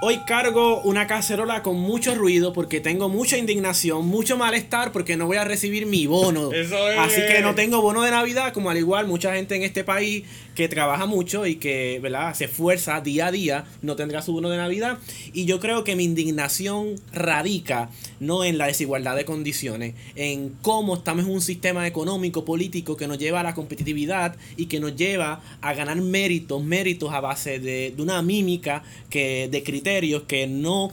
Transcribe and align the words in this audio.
Hoy 0.00 0.18
cargo 0.18 0.80
una 0.82 1.08
cacerola 1.08 1.64
con 1.64 1.76
mucho 1.76 2.14
ruido 2.14 2.52
porque 2.52 2.80
tengo 2.80 3.08
mucha 3.08 3.36
indignación, 3.36 4.06
mucho 4.06 4.36
malestar 4.36 4.92
porque 4.92 5.16
no 5.16 5.26
voy 5.26 5.38
a 5.38 5.44
recibir 5.44 5.86
mi 5.86 6.06
bono. 6.06 6.52
Eso 6.52 6.88
es. 6.88 6.98
Así 7.00 7.20
que 7.26 7.40
no 7.40 7.56
tengo 7.56 7.82
bono 7.82 8.02
de 8.02 8.12
Navidad, 8.12 8.52
como 8.52 8.70
al 8.70 8.78
igual 8.78 9.08
mucha 9.08 9.34
gente 9.34 9.56
en 9.56 9.64
este 9.64 9.82
país 9.82 10.22
que 10.58 10.68
trabaja 10.68 11.06
mucho 11.06 11.46
y 11.46 11.54
que 11.54 12.00
¿verdad? 12.02 12.34
se 12.34 12.46
esfuerza 12.46 13.00
día 13.00 13.28
a 13.28 13.30
día, 13.30 13.64
no 13.80 13.94
tendrá 13.94 14.22
su 14.22 14.32
bono 14.32 14.50
de 14.50 14.56
Navidad. 14.56 14.98
Y 15.32 15.44
yo 15.44 15.60
creo 15.60 15.84
que 15.84 15.94
mi 15.94 16.02
indignación 16.02 16.96
radica 17.12 17.90
no 18.18 18.42
en 18.42 18.58
la 18.58 18.66
desigualdad 18.66 19.14
de 19.14 19.24
condiciones, 19.24 19.94
en 20.16 20.48
cómo 20.60 20.96
estamos 20.96 21.26
en 21.26 21.30
un 21.30 21.42
sistema 21.42 21.86
económico, 21.86 22.44
político 22.44 22.96
que 22.96 23.06
nos 23.06 23.18
lleva 23.18 23.38
a 23.38 23.44
la 23.44 23.54
competitividad 23.54 24.34
y 24.56 24.66
que 24.66 24.80
nos 24.80 24.96
lleva 24.96 25.42
a 25.60 25.74
ganar 25.74 26.00
méritos, 26.00 26.60
méritos 26.64 27.12
a 27.12 27.20
base 27.20 27.60
de, 27.60 27.92
de 27.96 28.02
una 28.02 28.20
mímica 28.20 28.82
que 29.10 29.46
de 29.48 29.62
criterios 29.62 30.24
que 30.24 30.48
no 30.48 30.90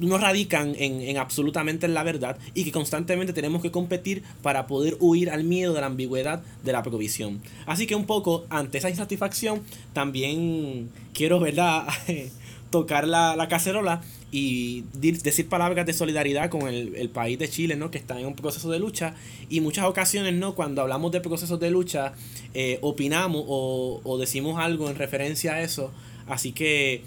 no 0.00 0.18
radican 0.18 0.74
en, 0.78 1.00
en, 1.00 1.18
absolutamente 1.18 1.86
en 1.86 1.94
la 1.94 2.02
verdad 2.02 2.38
y 2.54 2.64
que 2.64 2.72
constantemente 2.72 3.32
tenemos 3.32 3.62
que 3.62 3.70
competir 3.70 4.22
para 4.42 4.66
poder 4.66 4.96
huir 5.00 5.30
al 5.30 5.44
miedo 5.44 5.74
de 5.74 5.80
la 5.80 5.86
ambigüedad 5.86 6.42
de 6.64 6.72
la 6.72 6.82
provisión. 6.82 7.40
Así 7.66 7.86
que 7.86 7.94
un 7.94 8.06
poco 8.06 8.44
ante 8.48 8.78
esa 8.78 8.90
insatisfacción 8.90 9.62
también 9.92 10.90
quiero, 11.12 11.40
¿verdad? 11.40 11.86
tocar 12.70 13.06
la, 13.06 13.34
la, 13.36 13.48
cacerola 13.48 14.00
y 14.30 14.84
decir 14.92 15.48
palabras 15.48 15.84
de 15.86 15.92
solidaridad 15.92 16.50
con 16.50 16.68
el, 16.68 16.94
el, 16.94 17.10
país 17.10 17.36
de 17.38 17.48
Chile, 17.48 17.74
¿no? 17.74 17.90
Que 17.90 17.98
está 17.98 18.18
en 18.20 18.26
un 18.26 18.36
proceso 18.36 18.70
de 18.70 18.78
lucha 18.78 19.14
y 19.48 19.60
muchas 19.60 19.86
ocasiones, 19.86 20.34
¿no? 20.34 20.54
Cuando 20.54 20.82
hablamos 20.82 21.10
de 21.10 21.20
procesos 21.20 21.58
de 21.58 21.70
lucha, 21.70 22.12
eh, 22.54 22.78
opinamos 22.80 23.44
o, 23.48 24.00
o 24.04 24.18
decimos 24.18 24.60
algo 24.60 24.88
en 24.88 24.96
referencia 24.96 25.54
a 25.54 25.62
eso. 25.62 25.90
Así 26.28 26.52
que 26.52 27.02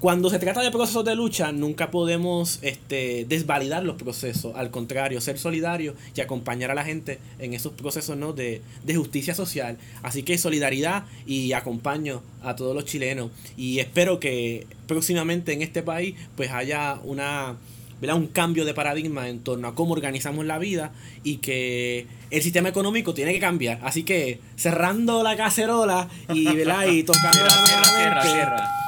cuando 0.00 0.30
se 0.30 0.38
trata 0.38 0.62
de 0.62 0.70
procesos 0.70 1.04
de 1.04 1.16
lucha, 1.16 1.50
nunca 1.50 1.90
podemos 1.90 2.60
este, 2.62 3.26
desvalidar 3.28 3.82
los 3.82 3.96
procesos. 3.96 4.54
Al 4.54 4.70
contrario, 4.70 5.20
ser 5.20 5.38
solidarios 5.38 5.96
y 6.14 6.20
acompañar 6.20 6.70
a 6.70 6.74
la 6.74 6.84
gente 6.84 7.18
en 7.40 7.52
esos 7.52 7.72
procesos 7.72 8.16
¿no? 8.16 8.32
de, 8.32 8.62
de, 8.84 8.94
justicia 8.94 9.34
social. 9.34 9.76
Así 10.04 10.22
que 10.22 10.38
solidaridad 10.38 11.04
y 11.26 11.52
acompaño 11.52 12.22
a 12.42 12.54
todos 12.54 12.76
los 12.76 12.84
chilenos. 12.84 13.32
Y 13.56 13.80
espero 13.80 14.20
que 14.20 14.68
próximamente 14.86 15.52
en 15.52 15.62
este 15.62 15.82
país 15.82 16.14
pues 16.36 16.52
haya 16.52 17.00
una, 17.02 17.56
¿verdad? 18.00 18.16
un 18.16 18.28
cambio 18.28 18.64
de 18.64 18.74
paradigma 18.74 19.28
en 19.28 19.40
torno 19.40 19.66
a 19.66 19.74
cómo 19.74 19.94
organizamos 19.94 20.46
la 20.46 20.58
vida 20.58 20.92
y 21.24 21.38
que 21.38 22.06
el 22.30 22.42
sistema 22.42 22.68
económico 22.68 23.14
tiene 23.14 23.32
que 23.32 23.40
cambiar. 23.40 23.80
Así 23.82 24.04
que 24.04 24.38
cerrando 24.54 25.24
la 25.24 25.36
cacerola 25.36 26.08
y, 26.32 26.44
¿verdad? 26.44 26.86
y 26.86 27.02
tocando 27.04 27.44
la 27.44 28.87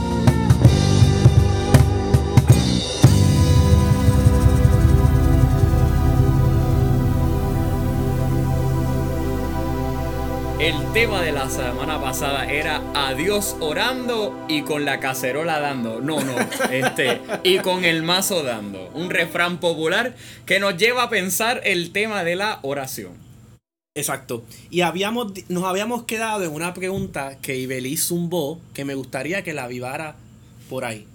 Tema 10.93 11.21
de 11.21 11.31
la 11.31 11.49
semana 11.49 12.01
pasada 12.01 12.51
era 12.51 12.81
adiós 12.93 13.55
orando 13.61 14.45
y 14.49 14.63
con 14.63 14.83
la 14.83 14.99
cacerola 14.99 15.61
dando. 15.61 16.01
No, 16.01 16.21
no, 16.21 16.35
este, 16.71 17.21
y 17.43 17.59
con 17.59 17.85
el 17.85 18.03
mazo 18.03 18.43
dando. 18.43 18.89
Un 18.93 19.09
refrán 19.09 19.59
popular 19.61 20.15
que 20.45 20.59
nos 20.59 20.75
lleva 20.75 21.03
a 21.03 21.09
pensar 21.09 21.61
el 21.63 21.91
tema 21.91 22.25
de 22.25 22.35
la 22.35 22.59
oración. 22.63 23.13
Exacto. 23.95 24.43
Y 24.69 24.81
habíamos, 24.81 25.31
nos 25.47 25.63
habíamos 25.63 26.03
quedado 26.03 26.43
en 26.43 26.51
una 26.51 26.73
pregunta 26.73 27.37
que 27.41 27.55
Ibelí 27.55 27.95
zumbó 27.95 28.59
que 28.73 28.83
me 28.83 28.95
gustaría 28.95 29.43
que 29.43 29.53
la 29.53 29.65
avivara 29.65 30.15
por 30.69 30.83
ahí. 30.83 31.07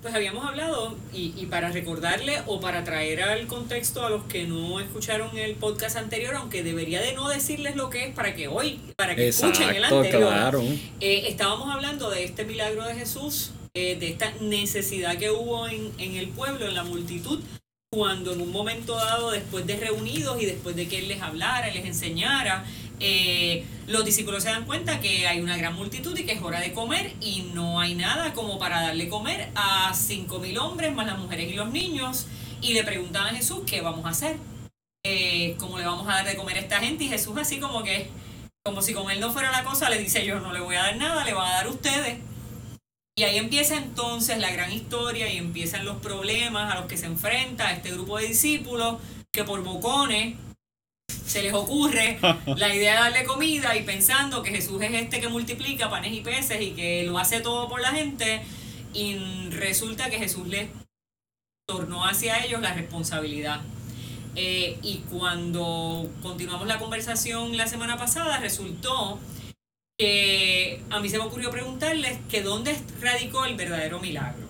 Pues 0.00 0.14
habíamos 0.14 0.46
hablado, 0.46 0.96
y, 1.12 1.34
y, 1.36 1.46
para 1.46 1.72
recordarle 1.72 2.40
o 2.46 2.60
para 2.60 2.84
traer 2.84 3.20
al 3.20 3.48
contexto 3.48 4.06
a 4.06 4.10
los 4.10 4.22
que 4.24 4.44
no 4.44 4.78
escucharon 4.78 5.36
el 5.36 5.56
podcast 5.56 5.96
anterior, 5.96 6.36
aunque 6.36 6.62
debería 6.62 7.00
de 7.00 7.14
no 7.14 7.28
decirles 7.28 7.74
lo 7.74 7.90
que 7.90 8.06
es 8.06 8.14
para 8.14 8.32
que 8.36 8.46
hoy, 8.46 8.78
para 8.96 9.16
que 9.16 9.26
Exacto, 9.26 9.60
escuchen 9.60 9.76
el 9.76 9.84
anterior, 9.84 10.28
claro. 10.28 10.62
eh, 11.00 11.24
estábamos 11.26 11.74
hablando 11.74 12.10
de 12.10 12.22
este 12.22 12.44
milagro 12.44 12.84
de 12.84 12.94
Jesús, 12.94 13.50
eh, 13.74 13.96
de 13.98 14.08
esta 14.10 14.32
necesidad 14.40 15.18
que 15.18 15.32
hubo 15.32 15.66
en, 15.66 15.90
en 15.98 16.14
el 16.14 16.28
pueblo, 16.28 16.66
en 16.68 16.74
la 16.74 16.84
multitud, 16.84 17.40
cuando 17.90 18.34
en 18.34 18.40
un 18.40 18.52
momento 18.52 18.94
dado, 18.94 19.32
después 19.32 19.66
de 19.66 19.78
reunidos 19.78 20.40
y 20.40 20.46
después 20.46 20.76
de 20.76 20.86
que 20.86 20.98
Él 20.98 21.08
les 21.08 21.22
hablara, 21.22 21.72
les 21.72 21.84
enseñara, 21.84 22.64
eh, 23.00 23.64
los 23.86 24.04
discípulos 24.04 24.42
se 24.42 24.50
dan 24.50 24.64
cuenta 24.64 25.00
que 25.00 25.26
hay 25.26 25.40
una 25.40 25.56
gran 25.56 25.74
multitud 25.74 26.16
y 26.16 26.24
que 26.24 26.32
es 26.32 26.42
hora 26.42 26.60
de 26.60 26.72
comer 26.72 27.14
y 27.20 27.42
no 27.54 27.80
hay 27.80 27.94
nada 27.94 28.32
como 28.32 28.58
para 28.58 28.82
darle 28.82 29.08
comer 29.08 29.50
a 29.54 29.92
cinco 29.94 30.38
mil 30.38 30.58
hombres 30.58 30.94
más 30.94 31.06
las 31.06 31.18
mujeres 31.18 31.50
y 31.50 31.54
los 31.54 31.70
niños. 31.70 32.26
Y 32.60 32.74
le 32.74 32.84
preguntan 32.84 33.26
a 33.26 33.30
Jesús 33.30 33.60
qué 33.66 33.80
vamos 33.80 34.04
a 34.04 34.10
hacer, 34.10 34.36
eh, 35.04 35.54
cómo 35.58 35.78
le 35.78 35.86
vamos 35.86 36.08
a 36.08 36.14
dar 36.16 36.26
de 36.26 36.36
comer 36.36 36.56
a 36.56 36.60
esta 36.60 36.80
gente 36.80 37.04
y 37.04 37.08
Jesús 37.08 37.36
así 37.38 37.60
como 37.60 37.82
que, 37.84 38.10
como 38.64 38.82
si 38.82 38.92
con 38.94 39.10
él 39.10 39.20
no 39.20 39.32
fuera 39.32 39.52
la 39.52 39.62
cosa, 39.62 39.88
le 39.88 39.98
dice 39.98 40.26
yo 40.26 40.40
no 40.40 40.52
le 40.52 40.60
voy 40.60 40.74
a 40.74 40.82
dar 40.82 40.96
nada, 40.96 41.24
le 41.24 41.34
va 41.34 41.48
a 41.48 41.52
dar 41.52 41.68
ustedes. 41.68 42.18
Y 43.16 43.24
ahí 43.24 43.36
empieza 43.36 43.76
entonces 43.76 44.38
la 44.38 44.50
gran 44.52 44.72
historia 44.72 45.32
y 45.32 45.38
empiezan 45.38 45.84
los 45.84 45.96
problemas 45.96 46.72
a 46.72 46.78
los 46.78 46.86
que 46.86 46.96
se 46.96 47.06
enfrenta 47.06 47.72
este 47.72 47.90
grupo 47.90 48.18
de 48.18 48.28
discípulos 48.28 48.98
que 49.32 49.44
por 49.44 49.62
bocones 49.62 50.36
se 51.28 51.42
les 51.42 51.52
ocurre 51.52 52.18
la 52.56 52.74
idea 52.74 52.94
de 52.94 53.00
darle 53.00 53.24
comida 53.24 53.76
y 53.76 53.82
pensando 53.82 54.42
que 54.42 54.50
Jesús 54.50 54.82
es 54.82 54.92
este 54.94 55.20
que 55.20 55.28
multiplica 55.28 55.90
panes 55.90 56.12
y 56.12 56.20
peces 56.20 56.60
y 56.60 56.70
que 56.70 57.04
lo 57.04 57.18
hace 57.18 57.40
todo 57.40 57.68
por 57.68 57.80
la 57.80 57.90
gente 57.90 58.42
y 58.94 59.16
resulta 59.50 60.08
que 60.08 60.18
Jesús 60.18 60.48
les 60.48 60.70
tornó 61.66 62.06
hacia 62.06 62.44
ellos 62.44 62.62
la 62.62 62.72
responsabilidad. 62.72 63.60
Eh, 64.34 64.78
y 64.82 64.98
cuando 65.10 66.10
continuamos 66.22 66.66
la 66.66 66.78
conversación 66.78 67.56
la 67.56 67.66
semana 67.66 67.98
pasada 67.98 68.38
resultó 68.38 69.18
que 69.98 70.80
a 70.90 71.00
mí 71.00 71.08
se 71.08 71.18
me 71.18 71.24
ocurrió 71.24 71.50
preguntarles 71.50 72.18
que 72.30 72.42
dónde 72.42 72.76
radicó 73.00 73.44
el 73.44 73.56
verdadero 73.56 74.00
milagro. 74.00 74.48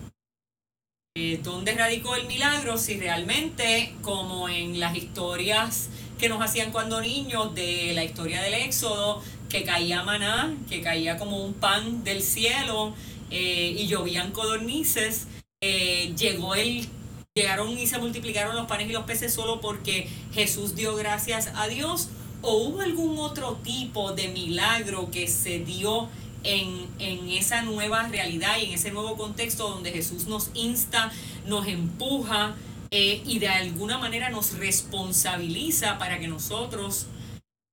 Eh, 1.17 1.39
¿Dónde 1.43 1.73
radicó 1.73 2.15
el 2.15 2.27
milagro 2.27 2.77
si 2.77 2.97
realmente, 2.99 3.95
como 4.03 4.47
en 4.47 4.79
las 4.79 4.95
historias 4.95 5.89
que 6.19 6.29
nos 6.29 6.41
hacían 6.41 6.71
cuando 6.71 7.01
niños 7.01 7.55
de 7.55 7.93
la 7.95 8.03
historia 8.03 8.41
del 8.41 8.53
Éxodo, 8.53 9.23
que 9.47 9.63
caía 9.63 10.03
maná, 10.03 10.53
que 10.69 10.81
caía 10.81 11.17
como 11.17 11.43
un 11.43 11.53
pan 11.53 12.03
del 12.03 12.21
cielo 12.21 12.93
eh, 13.31 13.75
y 13.77 13.87
llovían 13.87 14.31
codornices, 14.31 15.27
eh, 15.61 16.13
llegó 16.17 16.55
el 16.55 16.87
llegaron 17.35 17.77
y 17.77 17.87
se 17.87 17.97
multiplicaron 17.99 18.55
los 18.55 18.67
panes 18.67 18.89
y 18.89 18.91
los 18.91 19.03
peces 19.03 19.33
solo 19.33 19.61
porque 19.61 20.09
Jesús 20.33 20.75
dio 20.75 20.95
gracias 20.95 21.51
a 21.55 21.67
Dios. 21.67 22.09
O 22.41 22.53
hubo 22.55 22.81
algún 22.81 23.17
otro 23.19 23.59
tipo 23.63 24.13
de 24.13 24.29
milagro 24.29 25.09
que 25.11 25.27
se 25.27 25.59
dio 25.59 26.09
en, 26.43 26.87
en, 26.99 27.29
esa 27.29 27.61
nueva 27.61 28.07
realidad 28.07 28.57
y 28.61 28.65
en 28.65 28.71
ese 28.73 28.91
nuevo 28.91 29.17
contexto 29.17 29.69
donde 29.69 29.91
Jesús 29.91 30.27
nos 30.27 30.51
insta, 30.53 31.11
nos 31.45 31.67
empuja 31.67 32.55
eh, 32.91 33.21
y 33.25 33.39
de 33.39 33.47
alguna 33.47 33.97
manera 33.97 34.29
nos 34.29 34.57
responsabiliza 34.57 35.97
para 35.97 36.19
que 36.19 36.27
nosotros 36.27 37.07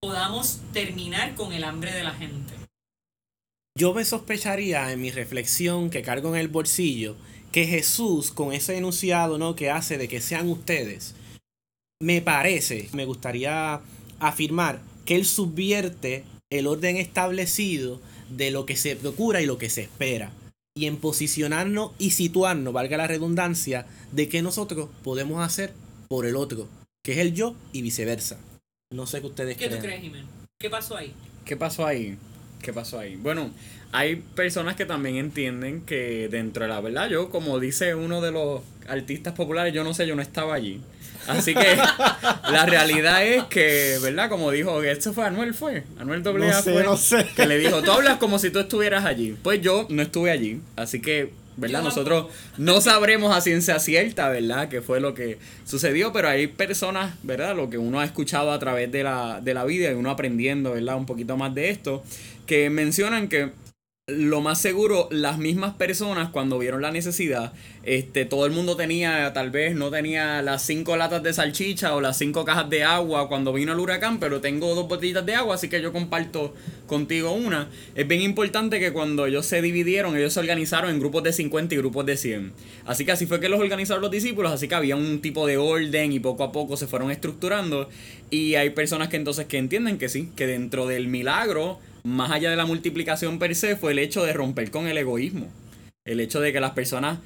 podamos 0.01 0.61
terminar 0.73 1.35
con 1.35 1.53
el 1.53 1.65
hambre 1.65 1.93
de 1.93 2.05
la 2.05 2.13
gente. 2.13 2.55
Yo 3.79 3.93
me 3.93 4.05
sospecharía 4.05 4.93
en 4.93 5.01
mi 5.01 5.11
reflexión 5.11 5.91
que 5.91 6.03
cargo 6.03 6.35
en 6.35 6.41
el 6.41 6.49
bolsillo 6.49 7.17
que 7.53 7.67
Jesús 7.67 8.33
con 8.33 8.53
ese 8.53 8.77
enunciado 8.77 9.39
¿no? 9.39 9.57
que 9.57 9.71
hace 9.71 9.99
de 9.99 10.09
que 10.09 10.21
sean 10.21 10.49
ustedes, 10.49 11.15
me 12.01 12.21
parece, 12.21 12.89
me 12.93 13.07
gustaría 13.07 13.81
afirmar 14.19 14.83
que 15.05 15.17
él 15.17 15.25
subvierte 15.25 16.25
el 16.51 16.67
orden 16.67 16.97
establecido 16.97 18.01
de 18.29 18.51
lo 18.51 18.67
que 18.67 18.77
se 18.77 18.97
procura 18.97 19.41
y 19.41 19.47
lo 19.47 19.59
que 19.59 19.71
se 19.71 19.83
espera. 19.83 20.33
Y 20.77 20.87
en 20.87 20.99
posicionarnos 20.99 21.93
y 21.99 22.11
situarnos, 22.11 22.73
valga 22.73 22.97
la 22.99 23.09
redundancia, 23.09 23.87
de 24.13 24.29
que 24.29 24.43
nosotros 24.43 24.91
podemos 25.03 25.45
hacer 25.45 25.73
por 26.07 26.27
el 26.27 26.37
otro, 26.37 26.69
que 27.03 27.13
es 27.13 27.19
el 27.19 27.35
yo 27.35 27.57
y 27.73 27.83
viceversa. 27.83 28.39
No 28.93 29.07
sé 29.07 29.21
qué 29.21 29.27
ustedes 29.27 29.57
¿Qué 29.57 29.67
creen. 29.67 29.81
tú 29.81 29.87
crees, 29.87 30.03
Jiménez? 30.03 30.27
¿Qué 30.61 30.71
pasó 30.71 30.97
ahí? 30.97 31.13
¿Qué 31.45 31.57
pasó 31.57 31.87
ahí? 31.87 32.17
¿Qué 32.63 32.73
pasó 32.73 32.99
ahí? 32.99 33.17
Bueno, 33.17 33.51
hay 33.91 34.17
personas 34.17 34.77
que 34.77 34.85
también 34.85 35.17
entienden 35.17 35.81
que 35.81 36.29
dentro 36.29 36.65
de 36.65 36.69
la 36.69 36.81
verdad, 36.81 37.09
yo 37.09 37.31
como 37.31 37.59
dice 37.59 37.95
uno 37.95 38.21
de 38.21 38.33
los 38.33 38.61
artistas 38.89 39.35
populares, 39.35 39.73
yo 39.73 39.85
no 39.85 39.95
sé, 39.95 40.07
yo 40.07 40.17
no 40.17 40.23
estaba 40.23 40.55
allí. 40.55 40.81
Así 41.29 41.55
que 41.55 41.77
la 42.53 42.67
realidad 42.67 43.25
es 43.25 43.45
que, 43.45 43.99
¿verdad? 44.03 44.29
Como 44.29 44.51
dijo, 44.51 44.83
esto 44.83 45.13
fue 45.13 45.25
Anuel, 45.25 45.55
fue. 45.55 45.85
Anuel 45.99 46.23
doble 46.23 46.49
No 46.49 46.63
sé, 46.63 46.73
fue. 46.73 46.85
no 46.85 46.97
sé. 46.97 47.27
Que 47.35 47.47
le 47.47 47.59
dijo, 47.59 47.83
tú 47.83 47.91
hablas 47.91 48.19
como 48.19 48.39
si 48.39 48.51
tú 48.51 48.61
estuvieras 48.61 49.05
allí. 49.05 49.37
Pues 49.43 49.61
yo 49.61 49.87
no 49.91 50.03
estuve 50.03 50.31
allí. 50.31 50.61
Así 50.77 51.01
que, 51.01 51.33
¿verdad? 51.57 51.83
Nosotros 51.83 52.27
no 52.59 52.81
sabremos 52.81 53.35
a 53.37 53.41
ciencia 53.41 53.79
cierta, 53.81 54.29
¿verdad? 54.29 54.69
Qué 54.69 54.83
fue 54.83 55.01
lo 55.01 55.15
que 55.15 55.39
sucedió, 55.65 56.13
pero 56.13 56.29
hay 56.29 56.47
personas, 56.47 57.15
¿verdad? 57.23 57.57
Lo 57.57 57.71
que 57.71 57.79
uno 57.79 57.99
ha 58.01 58.05
escuchado 58.05 58.53
a 58.53 58.59
través 58.59 58.93
de 58.93 59.03
la, 59.03 59.41
de 59.41 59.55
la 59.55 59.65
vida 59.65 59.91
y 59.91 59.95
uno 59.95 60.11
aprendiendo, 60.11 60.73
¿verdad? 60.73 60.97
Un 60.97 61.07
poquito 61.07 61.37
más 61.37 61.55
de 61.55 61.71
esto, 61.71 62.05
que 62.47 62.71
mencionan 62.71 63.29
que 63.29 63.51
lo 64.09 64.41
más 64.41 64.61
seguro, 64.61 65.09
las 65.11 65.37
mismas 65.37 65.75
personas 65.75 66.29
cuando 66.29 66.61
vieron 66.61 66.81
la 66.81 66.93
necesidad, 66.93 67.53
este, 67.83 68.25
todo 68.25 68.47
el 68.47 68.53
mundo 68.53 68.77
tenía, 68.77 69.33
tal 69.33 69.51
vez 69.51 69.75
no 69.75 69.91
tenía 69.91 70.43
las 70.43 70.63
cinco 70.63 70.97
latas 70.97 71.25
de 71.25 71.33
salchicha 71.33 71.93
o 71.93 72.01
las 72.01 72.17
cinco 72.17 72.45
cajas 72.45 72.71
de 72.71 72.85
agua 72.85 73.29
cuando 73.29 73.53
vino 73.53 73.73
el 73.73 73.81
huracán, 73.81 74.21
pero 74.21 74.41
tengo 74.41 74.77
dos 74.77 74.87
botellitas 74.87 75.27
de 75.27 75.35
agua, 75.35 75.57
así 75.57 75.69
que 75.69 75.83
yo 75.83 75.93
comparto 75.93 76.55
contigo 76.87 77.33
una. 77.33 77.69
Es 77.97 78.07
bien 78.07 78.23
importante 78.23 78.79
que 78.79 78.93
cuando 78.93 79.27
ellos 79.27 79.45
se 79.45 79.61
dividieron, 79.61 80.17
ellos 80.17 80.35
se 80.35 80.39
organizaron 80.39 80.91
en 80.91 81.01
grupos 81.01 81.25
de 81.25 81.33
50 81.33 81.75
y 81.75 81.79
grupos 81.79 82.07
de 82.07 82.17
100. 82.17 82.53
Así 82.85 83.05
que 83.05 83.11
así 83.11 83.27
fue 83.27 83.41
que 83.41 83.49
los 83.49 83.59
organizaron 83.59 84.03
los 84.03 84.13
discípulos, 84.13 84.53
así 84.53 84.69
que 84.69 84.77
había 84.77 84.95
un 84.95 85.21
tipo 85.21 85.49
de 85.49 85.57
orden 85.57 86.13
y 86.13 86.21
poco 86.21 86.45
a 86.45 86.53
poco 86.53 86.77
se 86.77 86.87
fueron 86.87 87.11
estructurando. 87.11 87.89
Y 88.31 88.55
hay 88.55 88.71
personas 88.71 89.09
que 89.09 89.17
entonces 89.17 89.47
que 89.47 89.59
entienden 89.59 89.99
que 89.99 90.09
sí, 90.09 90.31
que 90.37 90.47
dentro 90.47 90.87
del 90.87 91.09
milagro 91.09 91.81
más 92.07 92.31
allá 92.31 92.51
de 92.51 92.57
la 92.57 92.67
multiplicación 92.67 93.39
per 93.39 93.55
se, 93.57 93.77
fue 93.77 93.93
el 93.93 93.99
hecho 93.99 94.25
de 94.25 94.33
romper 94.33 94.71
con 94.71 94.87
el 94.87 94.97
egoísmo. 94.97 95.49
El 96.05 96.21
hecho 96.21 96.41
de 96.41 96.53
que 96.53 96.61
las 96.61 96.71
personas 96.71 97.19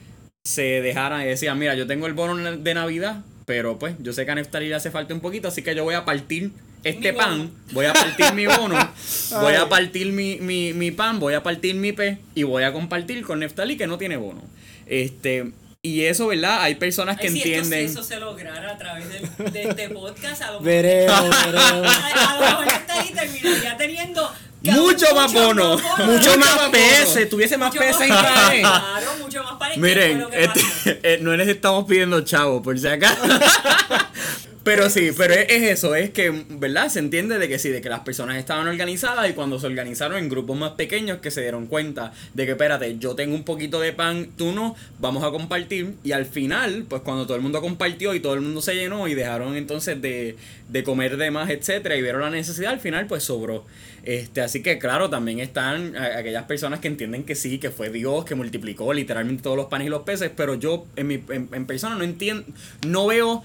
se 0.44 0.80
dejaran 0.80 1.20
y 1.22 1.26
decían, 1.26 1.58
mira, 1.58 1.74
yo 1.74 1.86
tengo 1.86 2.06
el 2.06 2.14
bono 2.14 2.36
de 2.56 2.74
Navidad, 2.74 3.22
pero 3.44 3.78
pues 3.78 3.94
yo 3.98 4.12
sé 4.14 4.24
que 4.24 4.30
a 4.30 4.34
Neftali 4.34 4.68
le 4.68 4.74
hace 4.74 4.90
falta 4.90 5.12
un 5.12 5.20
poquito, 5.20 5.48
así 5.48 5.62
que 5.62 5.74
yo 5.74 5.84
voy 5.84 5.94
a 5.94 6.04
partir 6.06 6.52
este 6.82 7.12
Mi 7.12 7.18
pan, 7.18 7.38
bono. 7.38 7.50
voy 7.72 7.84
a 7.86 7.92
partir 7.92 8.32
mi 8.32 8.46
bono, 8.46 8.92
voy 9.42 9.54
a 9.54 9.68
partir 9.68 10.12
mi, 10.12 10.38
mi, 10.40 10.72
mi 10.72 10.90
pan, 10.92 11.20
voy 11.20 11.34
a 11.34 11.42
partir 11.42 11.74
mi 11.74 11.92
pez 11.92 12.18
y 12.34 12.44
voy 12.44 12.62
a 12.62 12.72
compartir 12.72 13.22
con 13.22 13.40
Neftali 13.40 13.76
que 13.76 13.86
no 13.86 13.98
tiene 13.98 14.16
bono. 14.16 14.40
Este, 14.86 15.52
y 15.82 16.02
eso, 16.04 16.28
¿verdad? 16.28 16.62
Hay 16.62 16.76
personas 16.76 17.18
que 17.18 17.26
Ay, 17.26 17.32
si 17.34 17.38
esto- 17.40 17.48
entienden... 17.48 17.86
si 17.88 17.92
eso 17.92 18.02
se 18.02 18.18
lograra 18.18 18.72
a 18.72 18.78
través 18.78 19.04
del- 19.10 19.52
de, 19.52 19.62
este 19.64 19.88
podcast, 19.90 20.40
a 20.40 20.46
lo 20.52 20.60
mejor, 20.60 20.64
Veremos, 20.64 21.30
veremos. 21.44 21.86
a, 22.16 22.30
a 22.30 22.34
lo 22.34 22.40
mejor 22.46 22.68
está 22.68 23.00
ahí 23.00 23.12
terminaría 23.12 23.76
teniendo 23.76 24.32
Mucho 24.62 25.14
más 25.14 25.32
bono. 25.32 25.78
bono. 25.78 26.06
Mucho 26.12 26.36
más 26.38 26.56
más 26.56 26.70
PS, 26.70 27.26
tuviese 27.30 27.56
más 27.56 27.72
Mucho 27.72 27.80
PS 27.84 28.04
en 28.04 28.08
más- 28.10 28.24
Israel. 28.24 28.60
Claro, 28.60 29.06
mucho 29.20 29.42
más 29.42 29.52
para 29.54 29.76
Miren, 29.76 30.26
este, 30.32 30.60
eh, 31.14 31.18
no 31.22 31.34
les 31.36 31.48
estamos 31.48 31.84
pidiendo 31.86 32.20
chavo, 32.22 32.62
por 32.62 32.78
si 32.78 32.86
acaso. 32.86 33.16
Pero 34.70 34.88
sí, 34.88 35.10
pero 35.16 35.34
es, 35.34 35.46
es 35.48 35.62
eso, 35.64 35.96
es 35.96 36.10
que, 36.10 36.30
¿verdad? 36.48 36.88
Se 36.90 37.00
entiende 37.00 37.40
de 37.40 37.48
que 37.48 37.58
sí, 37.58 37.70
de 37.70 37.80
que 37.80 37.88
las 37.88 38.00
personas 38.00 38.36
estaban 38.36 38.68
organizadas 38.68 39.28
y 39.28 39.32
cuando 39.32 39.58
se 39.58 39.66
organizaron 39.66 40.16
en 40.16 40.28
grupos 40.28 40.56
más 40.56 40.74
pequeños 40.74 41.18
que 41.18 41.32
se 41.32 41.40
dieron 41.40 41.66
cuenta 41.66 42.12
de 42.34 42.46
que, 42.46 42.52
espérate, 42.52 42.96
yo 43.00 43.16
tengo 43.16 43.34
un 43.34 43.42
poquito 43.42 43.80
de 43.80 43.92
pan, 43.92 44.28
tú 44.36 44.52
no, 44.52 44.76
vamos 45.00 45.24
a 45.24 45.32
compartir. 45.32 45.94
Y 46.04 46.12
al 46.12 46.24
final, 46.24 46.84
pues 46.88 47.02
cuando 47.02 47.26
todo 47.26 47.36
el 47.36 47.42
mundo 47.42 47.60
compartió 47.60 48.14
y 48.14 48.20
todo 48.20 48.34
el 48.34 48.42
mundo 48.42 48.62
se 48.62 48.76
llenó 48.76 49.08
y 49.08 49.14
dejaron 49.14 49.56
entonces 49.56 50.00
de, 50.00 50.36
de 50.68 50.84
comer 50.84 51.16
de 51.16 51.32
más, 51.32 51.50
etcétera, 51.50 51.96
y 51.96 52.02
vieron 52.02 52.20
la 52.20 52.30
necesidad, 52.30 52.70
al 52.70 52.78
final 52.78 53.08
pues 53.08 53.24
sobró. 53.24 53.66
Este, 54.04 54.40
así 54.40 54.62
que 54.62 54.78
claro, 54.78 55.10
también 55.10 55.40
están 55.40 55.96
aquellas 55.96 56.44
personas 56.44 56.78
que 56.78 56.86
entienden 56.86 57.24
que 57.24 57.34
sí, 57.34 57.58
que 57.58 57.70
fue 57.70 57.90
Dios 57.90 58.24
que 58.24 58.36
multiplicó 58.36 58.92
literalmente 58.92 59.42
todos 59.42 59.56
los 59.56 59.66
panes 59.66 59.88
y 59.88 59.90
los 59.90 60.02
peces, 60.02 60.30
pero 60.34 60.54
yo 60.54 60.86
en 60.94 61.08
mi 61.08 61.14
en, 61.28 61.48
en 61.52 61.66
persona 61.66 61.96
no 61.96 62.04
entiendo, 62.04 62.44
no 62.86 63.08
veo 63.08 63.42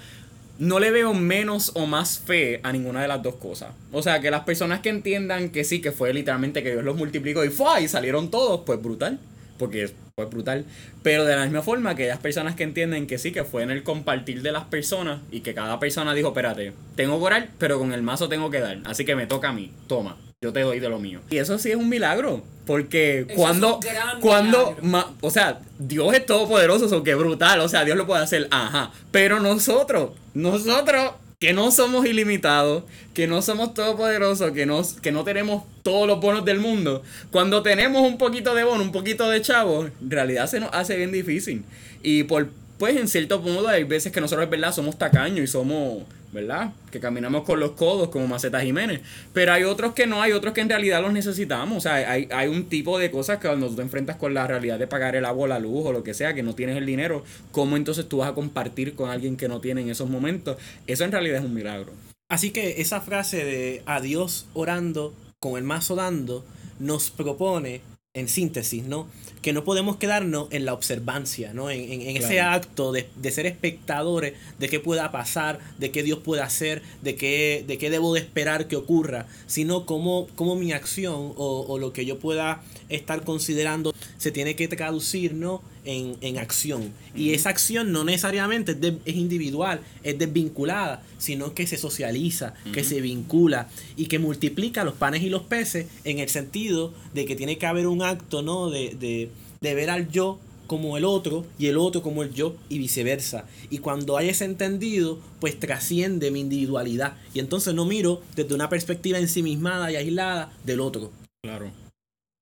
no 0.57 0.80
le 0.80 0.92
veo 0.92 1.13
menos 1.13 1.72
o 1.75 1.86
más 1.86 2.19
fe 2.19 2.60
a 2.63 2.72
ninguna 2.72 3.02
de 3.02 3.07
las 3.07 3.22
dos 3.22 3.36
cosas. 3.36 3.69
O 3.92 4.02
sea, 4.02 4.19
que 4.22 4.31
las 4.31 4.42
personas 4.42 4.80
que 4.80 4.90
entiendan 4.90 5.50
que 5.50 5.63
sí, 5.63 5.81
que 5.81 5.92
fue 5.92 6.13
literalmente 6.13 6.63
que 6.63 6.72
Dios 6.72 6.84
los 6.84 6.96
multiplicó 6.96 7.44
y 7.44 7.50
fue 7.50 7.84
y 7.84 7.88
salieron 7.88 8.31
todos, 8.31 8.62
pues 8.66 8.81
brutal. 8.81 9.19
Porque 9.57 9.90
fue 10.16 10.25
brutal. 10.25 10.66
Pero 11.02 11.25
de 11.25 11.36
la 11.36 11.44
misma 11.44 11.62
forma, 11.62 11.92
aquellas 11.92 12.19
personas 12.19 12.56
que 12.56 12.63
entienden 12.63 13.07
que 13.07 13.18
sí, 13.18 13.31
que 13.31 13.44
fue 13.44 13.63
en 13.63 13.72
el 13.72 13.84
compartir 13.84 14.42
de 14.42 14.52
las 14.52 14.66
personas 14.66 15.22
y 15.31 15.42
que 15.42 15.54
cada 15.54 15.80
persona 15.80 16.13
dijo, 16.13 16.30
espérate, 16.30 16.74
tengo 16.96 17.18
que 17.19 17.25
orar, 17.25 17.50
pero 17.58 17.80
con 17.80 17.94
el 17.94 18.01
mazo 18.01 18.28
tengo 18.28 18.50
que 18.50 18.60
dar. 18.60 18.80
Así 18.86 19.06
que 19.06 19.16
me 19.16 19.28
toca 19.28 19.50
a 19.50 19.54
mí. 19.54 19.72
Toma, 19.88 20.18
yo 20.42 20.54
te 20.54 20.62
doy 20.62 20.80
de 20.80 20.90
lo 20.90 21.00
mío. 21.00 21.22
Y 21.30 21.38
eso 21.38 21.58
sí 21.58 21.72
es 21.72 21.76
un 21.78 21.90
milagro. 21.90 22.44
Porque 22.66 23.20
Eso 23.20 23.30
es 23.30 23.36
cuando, 23.36 23.80
cuando, 24.22 24.76
ma- 24.82 25.14
o 25.22 25.30
sea, 25.30 25.62
Dios 25.78 26.14
es 26.16 26.26
todopoderoso, 26.26 26.88
eso 26.88 27.04
que 27.04 27.14
brutal, 27.14 27.60
o 27.60 27.70
sea, 27.70 27.86
Dios 27.86 27.96
lo 27.96 28.08
puede 28.08 28.24
hacer, 28.24 28.48
ajá. 28.50 28.92
Pero 29.12 29.40
nosotros, 29.40 30.12
nosotros 30.34 31.12
que 31.40 31.54
no 31.54 31.70
somos 31.70 32.08
ilimitados, 32.08 32.84
que 33.14 33.28
no 33.28 33.44
somos 33.44 33.76
todopoderosos, 33.76 34.52
que 34.52 34.66
no, 34.66 34.82
que 35.04 35.12
no 35.12 35.24
tenemos 35.24 35.64
todos 35.84 36.08
los 36.08 36.20
bonos 36.20 36.44
del 36.44 36.58
mundo, 36.58 37.04
cuando 37.30 37.62
tenemos 37.62 38.02
un 38.02 38.18
poquito 38.18 38.56
de 38.56 38.64
bono, 38.64 38.82
un 38.82 38.92
poquito 38.92 39.30
de 39.30 39.42
chavo, 39.44 39.86
en 39.86 40.10
realidad 40.10 40.48
se 40.48 40.60
nos 40.60 40.74
hace 40.74 40.98
bien 40.98 41.12
difícil. 41.12 41.64
Y 42.02 42.24
por, 42.24 42.50
pues 42.80 42.98
en 42.98 43.08
cierto 43.08 43.40
modo 43.42 43.68
hay 43.68 43.84
veces 43.84 44.12
que 44.12 44.22
nosotros, 44.22 44.50
¿verdad? 44.50 44.74
Somos 44.74 44.98
tacaños 44.98 45.42
y 45.42 45.48
somos, 45.48 46.02
¿verdad? 46.36 46.74
Que 46.92 47.00
caminamos 47.00 47.44
con 47.44 47.60
los 47.60 47.72
codos 47.72 48.10
como 48.10 48.28
Maceta 48.28 48.62
Jiménez. 48.62 49.02
Pero 49.34 49.54
hay 49.54 49.64
otros 49.64 49.94
que 49.94 50.06
no, 50.06 50.22
hay 50.22 50.34
otros 50.34 50.54
que 50.54 50.62
en 50.62 50.70
realidad 50.70 51.02
los 51.02 51.12
necesitamos. 51.12 51.78
O 51.78 51.82
sea, 51.82 51.96
hay, 51.96 52.28
hay 52.32 52.48
un 52.48 52.66
tipo 52.66 53.00
de 53.00 53.10
cosas 53.10 53.40
que 53.40 53.48
cuando 53.48 53.68
tú 53.70 53.78
te 53.78 53.82
enfrentas 53.82 54.18
con 54.18 54.36
la 54.36 54.46
realidad 54.46 54.78
de 54.78 54.86
pagar 54.86 55.16
el 55.16 55.26
agua, 55.26 55.48
la 55.48 55.58
luz 55.58 55.88
o 55.88 55.92
lo 55.92 56.04
que 56.04 56.14
sea, 56.14 56.36
que 56.36 56.44
no 56.44 56.54
tienes 56.54 56.78
el 56.78 56.86
dinero, 56.86 57.24
¿cómo 57.52 57.78
entonces 57.78 58.08
tú 58.08 58.18
vas 58.18 58.30
a 58.30 58.36
compartir 58.36 58.94
con 58.94 59.10
alguien 59.10 59.38
que 59.38 59.48
no 59.48 59.62
tiene 59.62 59.82
en 59.82 59.90
esos 59.90 60.10
momentos? 60.10 60.58
Eso 60.86 61.04
en 61.04 61.12
realidad 61.12 61.40
es 61.40 61.46
un 61.46 61.56
milagro. 61.56 61.92
Así 62.30 62.52
que 62.52 62.82
esa 62.82 63.02
frase 63.02 63.46
de 63.46 63.82
a 63.88 64.02
Dios 64.02 64.48
orando 64.54 65.16
con 65.40 65.58
el 65.58 65.64
mazo 65.64 65.96
dando 65.96 66.46
nos 66.80 67.10
propone, 67.10 67.82
en 68.14 68.30
síntesis, 68.30 68.84
¿no? 68.84 69.08
Que 69.46 69.54
no 69.54 69.64
podemos 69.64 69.98
quedarnos 69.98 70.48
en 70.50 70.66
la 70.66 70.74
observancia, 70.74 71.54
¿no? 71.54 71.70
En, 71.70 71.80
en- 71.80 72.02
en 72.02 72.18
ese 72.18 72.42
acto 72.42 72.92
de, 72.92 73.06
de 73.16 73.30
ser 73.30 73.46
espectadores 73.46 74.34
de 74.58 74.68
qué 74.70 74.80
pueda 74.80 75.12
pasar, 75.12 75.60
de 75.78 75.92
qué 75.92 76.02
Dios 76.02 76.18
puede 76.20 76.42
hacer, 76.42 76.82
de 77.04 77.14
qué, 77.16 77.64
de 77.68 77.78
qué 77.78 77.92
debo 77.92 78.16
de 78.16 78.22
esperar 78.22 78.68
que 78.68 78.76
ocurra, 78.76 79.28
sino 79.46 79.86
cómo, 79.86 80.28
cómo 80.36 80.56
mi 80.56 80.72
acción 80.72 81.34
o, 81.38 81.66
o 81.68 81.78
lo 81.78 81.94
que 81.94 82.08
yo 82.08 82.18
pueda 82.18 82.64
estar 82.90 83.24
considerando 83.24 83.94
se 84.18 84.32
tiene 84.32 84.56
que 84.56 84.68
traducir, 84.68 85.34
¿no? 85.36 85.62
En, 85.86 86.18
en 86.22 86.40
acción. 86.40 86.92
Y 87.16 87.34
esa 87.36 87.50
acción 87.50 87.92
no 87.92 88.04
necesariamente 88.04 88.72
es, 88.72 88.82
de- 88.82 88.98
es 89.06 89.16
individual, 89.16 89.82
es 90.04 90.18
desvinculada, 90.18 91.04
sino 91.20 91.54
que 91.54 91.68
se 91.68 91.78
socializa, 91.78 92.56
que 92.74 92.84
se 92.84 93.02
vincula 93.02 93.70
y 93.96 94.08
que 94.08 94.18
multiplica 94.18 94.84
los 94.84 94.96
panes 94.96 95.22
y 95.22 95.30
los 95.30 95.44
peces 95.44 95.86
en 96.04 96.18
el 96.18 96.30
sentido 96.30 96.92
de 97.14 97.25
que 97.25 97.36
tiene 97.36 97.60
que 97.60 97.68
haber 97.68 97.86
un 97.86 98.02
acto, 98.02 98.42
¿no? 98.42 98.72
De, 98.72 98.96
de, 99.00 99.30
de 99.62 99.76
ver 99.76 99.90
al 99.90 100.10
yo 100.10 100.40
como 100.68 100.98
el 100.98 101.06
otro 101.06 101.46
y 101.60 101.68
el 101.68 101.78
otro 101.78 102.02
como 102.02 102.24
el 102.24 102.34
yo 102.34 102.56
y 102.70 102.78
viceversa. 102.80 103.46
Y 103.70 103.80
cuando 103.80 104.18
hay 104.18 104.30
ese 104.30 104.46
entendido, 104.46 105.20
pues 105.40 105.60
trasciende 105.60 106.32
mi 106.32 106.42
individualidad. 106.42 107.18
Y 107.34 107.40
entonces 107.40 107.74
no 107.74 107.86
miro 107.86 108.22
desde 108.36 108.56
una 108.56 108.70
perspectiva 108.70 109.20
ensimismada 109.20 109.92
y 109.92 109.96
aislada 109.96 110.52
del 110.64 110.80
otro. 110.80 111.12
Claro. 111.44 111.72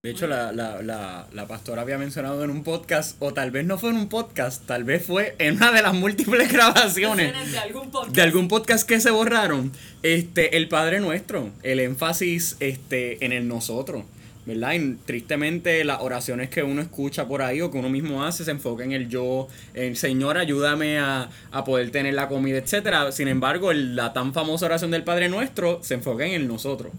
De 0.06 0.12
hecho, 0.12 0.28
la, 0.28 0.52
la, 0.52 0.82
la, 0.82 1.28
la 1.32 1.48
pastora 1.48 1.82
había 1.82 1.98
mencionado 1.98 2.44
en 2.44 2.50
un 2.50 2.66
podcast, 2.66 3.16
o 3.20 3.34
tal 3.34 3.52
vez 3.52 3.66
no 3.66 3.78
fue 3.78 3.90
en 3.92 3.96
un 3.96 4.10
podcast, 4.10 4.66
tal 4.66 4.84
vez 4.84 5.06
fue 5.06 5.34
en 5.40 5.56
una 5.56 5.72
de 5.72 5.82
las 5.82 5.94
múltles 5.94 6.28
grabaciones 6.52 7.54
de 7.54 7.58
algún 7.58 7.90
podcast. 7.90 8.14
de 8.14 8.22
algún 8.22 8.50
podcast 8.50 8.86
que 8.86 9.00
se 9.00 9.12
borraron, 9.12 9.72
este, 10.02 10.58
el 10.58 10.68
Padre 10.68 11.00
Nuestro, 11.00 11.52
el 11.64 11.80
énfasis 11.80 12.58
este, 12.60 13.24
en 13.24 13.32
el 13.32 13.48
nosotros, 13.48 14.04
¿verdad? 14.46 14.74
Y 14.74 14.96
tristemente 15.06 15.84
las 15.84 16.02
oraciones 16.02 16.50
que 16.50 16.64
uno 16.64 16.82
escucha 16.82 17.28
por 17.28 17.42
ahí 17.42 17.62
o 17.62 17.72
que 17.72 17.78
uno 17.78 17.90
mismo 17.90 18.24
hace 18.24 18.44
se 18.44 18.52
enfoca 18.52 18.84
en 18.84 18.92
el 18.92 19.08
yo, 19.10 19.48
el 19.74 19.96
Señor 19.96 20.38
ayúdame 20.38 21.00
a, 21.00 21.30
a 21.52 21.64
poder 21.64 21.92
tener 21.92 22.14
la 22.14 22.28
comida, 22.28 22.58
etcétera. 22.58 23.12
Sin 23.12 23.28
embargo, 23.28 23.72
el- 23.72 23.96
la 23.96 24.14
tan 24.14 24.34
famosa 24.34 24.66
oración 24.66 24.92
del 24.92 25.04
Padre 25.04 25.30
Nuestro 25.30 25.80
se 25.84 25.94
enfoca 25.96 26.26
en 26.26 26.34
el 26.34 26.48
nosotros. 26.48 26.92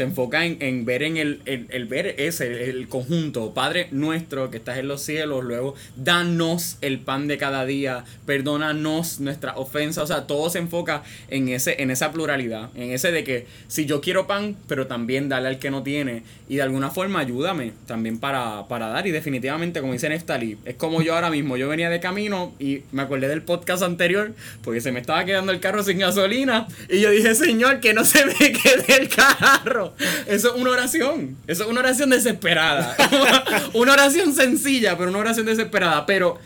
Se 0.00 0.04
enfoca 0.04 0.46
en, 0.46 0.84
ver 0.84 1.02
en 1.02 1.16
el, 1.16 1.42
el, 1.44 1.86
ver 1.86 2.14
ese, 2.18 2.70
el 2.70 2.86
conjunto. 2.86 3.52
Padre 3.52 3.88
nuestro 3.90 4.48
que 4.48 4.58
estás 4.58 4.78
en 4.78 4.86
los 4.86 5.02
cielos, 5.02 5.42
luego 5.42 5.74
danos 5.96 6.78
el 6.82 7.00
pan 7.00 7.26
de 7.26 7.36
cada 7.36 7.66
día, 7.66 8.04
perdónanos 8.24 9.18
nuestras 9.18 9.56
ofensas. 9.56 10.04
O 10.04 10.06
sea, 10.06 10.28
todo 10.28 10.50
se 10.50 10.60
enfoca 10.60 11.02
en 11.30 11.48
ese, 11.48 11.82
en 11.82 11.90
esa 11.90 12.12
pluralidad, 12.12 12.70
en 12.76 12.92
ese 12.92 13.10
de 13.10 13.24
que 13.24 13.46
si 13.66 13.86
yo 13.86 14.00
quiero 14.00 14.28
pan, 14.28 14.54
pero 14.68 14.86
también 14.86 15.28
dale 15.28 15.48
al 15.48 15.58
que 15.58 15.72
no 15.72 15.82
tiene. 15.82 16.22
Y 16.48 16.54
de 16.54 16.62
alguna 16.62 16.90
forma 16.90 17.18
ayúdame 17.18 17.72
también 17.88 18.20
para, 18.20 18.68
para 18.68 18.86
dar. 18.86 19.04
Y 19.08 19.10
definitivamente, 19.10 19.80
como 19.80 19.94
dice 19.94 20.08
Neftali, 20.08 20.58
es 20.64 20.76
como 20.76 21.02
yo 21.02 21.16
ahora 21.16 21.28
mismo. 21.28 21.56
Yo 21.56 21.68
venía 21.68 21.90
de 21.90 21.98
camino 21.98 22.54
y 22.60 22.82
me 22.92 23.02
acordé 23.02 23.26
del 23.26 23.42
podcast 23.42 23.82
anterior, 23.82 24.32
porque 24.62 24.80
se 24.80 24.92
me 24.92 25.00
estaba 25.00 25.24
quedando 25.24 25.50
el 25.50 25.58
carro 25.58 25.82
sin 25.82 25.98
gasolina. 25.98 26.68
Y 26.88 27.00
yo 27.00 27.10
dije, 27.10 27.34
Señor, 27.34 27.80
que 27.80 27.94
no 27.94 28.04
se 28.04 28.24
me 28.24 28.32
quede 28.52 28.96
el 28.96 29.08
carro. 29.08 29.87
Eso, 30.26 30.54
es 30.54 30.60
una 30.60 30.70
oración. 30.70 31.36
Eso 31.46 31.64
es 31.64 31.68
una 31.68 31.80
oración 31.80 32.10
desesperada. 32.10 32.96
una 33.74 33.92
oración 33.92 34.34
sencilla, 34.34 34.96
pero 34.96 35.10
una 35.10 35.20
oración 35.20 35.46
desesperada. 35.46 36.06
Pero, 36.06 36.38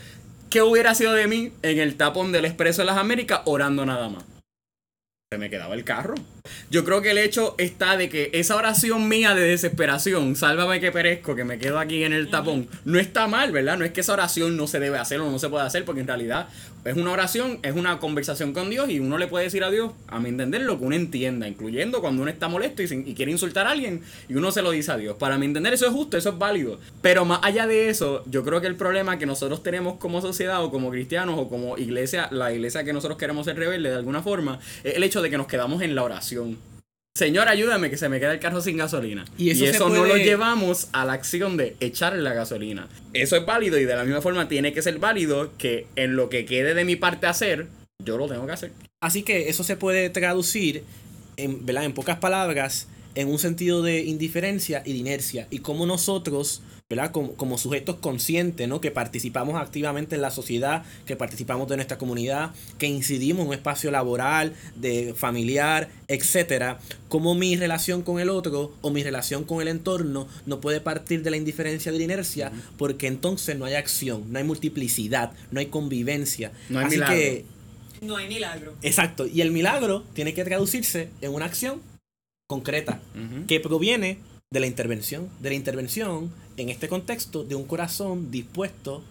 ¿qué 0.50 0.62
hubiera 0.62 0.94
sido 0.94 1.12
de 1.12 1.26
mí 1.26 1.52
en 1.62 1.78
el 1.78 1.96
tapón 1.96 2.32
del 2.32 2.44
Expreso 2.44 2.82
de 2.82 2.86
las 2.86 2.98
Américas 2.98 3.40
orando 3.44 3.86
nada 3.86 4.08
más? 4.08 4.24
Se 5.32 5.38
me 5.38 5.48
quedaba 5.48 5.74
el 5.74 5.84
carro. 5.84 6.14
Yo 6.70 6.84
creo 6.84 7.00
que 7.00 7.12
el 7.12 7.18
hecho 7.18 7.54
está 7.56 7.96
de 7.96 8.10
que 8.10 8.28
esa 8.34 8.54
oración 8.54 9.08
mía 9.08 9.34
de 9.34 9.40
desesperación, 9.40 10.36
sálvame 10.36 10.78
que 10.78 10.92
perezco, 10.92 11.34
que 11.34 11.44
me 11.44 11.58
quedo 11.58 11.78
aquí 11.78 12.04
en 12.04 12.12
el 12.12 12.28
tapón, 12.28 12.68
no 12.84 12.98
está 12.98 13.28
mal, 13.28 13.50
¿verdad? 13.50 13.78
No 13.78 13.86
es 13.86 13.92
que 13.92 14.02
esa 14.02 14.12
oración 14.12 14.58
no 14.58 14.66
se 14.66 14.78
debe 14.78 14.98
hacer 14.98 15.20
o 15.20 15.30
no 15.30 15.38
se 15.38 15.48
puede 15.48 15.64
hacer, 15.64 15.86
porque 15.86 16.02
en 16.02 16.06
realidad 16.06 16.48
es 16.84 16.96
una 16.96 17.12
oración, 17.12 17.60
es 17.62 17.74
una 17.74 17.98
conversación 17.98 18.52
con 18.52 18.68
Dios 18.68 18.90
y 18.90 18.98
uno 18.98 19.18
le 19.18 19.28
puede 19.28 19.44
decir 19.44 19.62
a 19.62 19.70
Dios, 19.70 19.92
a 20.08 20.18
mi 20.18 20.30
entender, 20.30 20.62
lo 20.62 20.78
que 20.78 20.84
uno 20.84 20.96
entienda, 20.96 21.46
incluyendo 21.46 22.00
cuando 22.00 22.22
uno 22.22 22.30
está 22.30 22.48
molesto 22.48 22.82
y, 22.82 22.86
y 23.06 23.14
quiere 23.14 23.30
insultar 23.30 23.66
a 23.66 23.70
alguien 23.70 24.02
y 24.28 24.34
uno 24.34 24.50
se 24.50 24.62
lo 24.62 24.72
dice 24.72 24.90
a 24.92 24.96
Dios. 24.96 25.16
Para 25.16 25.38
mi 25.38 25.46
entender 25.46 25.72
eso 25.72 25.86
es 25.86 25.92
justo, 25.92 26.16
eso 26.16 26.30
es 26.30 26.38
válido. 26.38 26.80
Pero 27.00 27.24
más 27.24 27.40
allá 27.42 27.66
de 27.66 27.88
eso, 27.88 28.24
yo 28.26 28.44
creo 28.44 28.60
que 28.60 28.66
el 28.66 28.76
problema 28.76 29.18
que 29.18 29.26
nosotros 29.26 29.62
tenemos 29.62 29.98
como 29.98 30.20
sociedad 30.20 30.64
o 30.64 30.70
como 30.70 30.90
cristianos 30.90 31.38
o 31.38 31.48
como 31.48 31.78
iglesia, 31.78 32.28
la 32.32 32.52
iglesia 32.52 32.84
que 32.84 32.92
nosotros 32.92 33.18
queremos 33.18 33.46
ser 33.46 33.56
rebelde 33.56 33.90
de 33.90 33.96
alguna 33.96 34.22
forma, 34.22 34.58
es 34.82 34.96
el 34.96 35.04
hecho 35.04 35.22
de 35.22 35.30
que 35.30 35.38
nos 35.38 35.46
quedamos 35.46 35.82
en 35.82 35.94
la 35.94 36.02
oración. 36.02 36.71
Señor, 37.22 37.46
ayúdame 37.46 37.88
que 37.88 37.96
se 37.96 38.08
me 38.08 38.18
queda 38.18 38.32
el 38.32 38.40
carro 38.40 38.60
sin 38.60 38.76
gasolina. 38.76 39.24
Y 39.38 39.50
eso 39.50 39.64
se 39.64 39.78
no 39.78 40.04
lo 40.04 40.16
llevamos 40.16 40.88
a 40.92 41.04
la 41.04 41.12
acción 41.12 41.56
de 41.56 41.76
echarle 41.78 42.20
la 42.20 42.34
gasolina. 42.34 42.88
Eso 43.12 43.36
es 43.36 43.46
válido 43.46 43.78
y 43.78 43.84
de 43.84 43.94
la 43.94 44.02
misma 44.02 44.20
forma 44.20 44.48
tiene 44.48 44.72
que 44.72 44.82
ser 44.82 44.98
válido 44.98 45.52
que 45.56 45.86
en 45.94 46.16
lo 46.16 46.28
que 46.28 46.44
quede 46.46 46.74
de 46.74 46.84
mi 46.84 46.96
parte 46.96 47.28
hacer, 47.28 47.68
yo 48.04 48.18
lo 48.18 48.26
tengo 48.26 48.44
que 48.46 48.52
hacer. 48.52 48.72
Así 49.00 49.22
que 49.22 49.48
eso 49.48 49.62
se 49.62 49.76
puede 49.76 50.10
traducir, 50.10 50.82
en, 51.36 51.64
¿verdad? 51.64 51.84
en 51.84 51.92
pocas 51.92 52.18
palabras, 52.18 52.88
en 53.14 53.28
un 53.28 53.38
sentido 53.38 53.82
de 53.82 54.04
indiferencia 54.04 54.82
y 54.84 54.92
de 54.92 54.98
inercia. 54.98 55.46
Y 55.50 55.58
como 55.58 55.86
nosotros, 55.86 56.62
¿verdad? 56.88 57.10
Como, 57.10 57.34
como 57.34 57.56
sujetos 57.56 57.96
conscientes, 57.96 58.68
¿no? 58.68 58.80
que 58.80 58.90
participamos 58.90 59.60
activamente 59.60 60.14
en 60.14 60.22
la 60.22 60.30
sociedad, 60.30 60.84
que 61.06 61.16
participamos 61.16 61.68
de 61.68 61.76
nuestra 61.76 61.98
comunidad, 61.98 62.50
que 62.78 62.86
incidimos 62.86 63.42
en 63.42 63.48
un 63.48 63.54
espacio 63.54 63.90
laboral, 63.90 64.54
de 64.76 65.14
familiar, 65.14 65.88
etcétera, 66.08 66.78
como 67.08 67.34
mi 67.34 67.56
relación 67.56 68.02
con 68.02 68.20
el 68.20 68.28
otro 68.28 68.74
o 68.82 68.90
mi 68.90 69.02
relación 69.02 69.44
con 69.44 69.62
el 69.62 69.68
entorno 69.68 70.28
no 70.44 70.60
puede 70.60 70.80
partir 70.80 71.22
de 71.22 71.30
la 71.30 71.36
indiferencia 71.36 71.92
de 71.92 71.98
la 71.98 72.04
inercia, 72.04 72.52
porque 72.76 73.06
entonces 73.06 73.56
no 73.56 73.64
hay 73.64 73.74
acción, 73.74 74.30
no 74.30 74.38
hay 74.38 74.44
multiplicidad, 74.44 75.32
no 75.50 75.60
hay 75.60 75.66
convivencia. 75.66 76.52
No 76.68 76.78
hay 76.80 76.86
Así 76.86 76.96
milagro. 76.96 77.14
que 77.16 77.44
No 78.02 78.16
hay 78.16 78.28
milagro. 78.28 78.74
Exacto. 78.82 79.26
Y 79.26 79.40
el 79.40 79.50
milagro 79.50 80.04
tiene 80.12 80.34
que 80.34 80.44
traducirse 80.44 81.08
en 81.20 81.32
una 81.32 81.46
acción 81.46 81.80
concreta 82.52 83.00
que 83.48 83.60
proviene 83.60 84.18
de 84.50 84.60
la 84.60 84.66
intervención. 84.66 85.30
De 85.40 85.48
la 85.48 85.54
intervención, 85.54 86.30
en 86.58 86.68
este 86.68 86.86
contexto, 86.88 87.44
de 87.44 87.54
un 87.54 87.64
corazón 87.64 88.30
dispuesto 88.30 89.02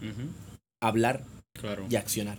a 0.81 0.87
hablar 0.87 1.23
Claro. 1.59 1.85
y 1.89 1.95
accionar. 1.95 2.37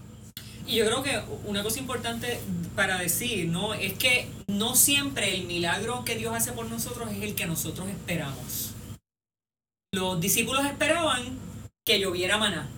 Y 0.67 0.77
yo 0.77 0.87
creo 0.87 1.03
que 1.03 1.21
una 1.45 1.63
cosa 1.65 1.81
importante 1.81 2.39
para 2.77 2.97
decir, 2.99 3.49
¿no? 3.49 3.75
Es 3.75 3.95
que 3.95 4.29
no 4.47 4.77
siempre 4.77 5.35
el 5.35 5.45
milagro 5.47 6.05
que 6.05 6.15
Dios 6.15 6.33
hace 6.35 6.53
por 6.53 6.71
nosotros 6.71 7.11
es 7.11 7.21
el 7.23 7.35
que 7.35 7.47
nosotros 7.47 7.89
esperamos. 7.89 8.71
Los 9.93 10.21
discípulos 10.21 10.65
esperaban 10.65 11.37
que 11.85 11.99
lloviera 11.99 12.39
maná 12.39 12.71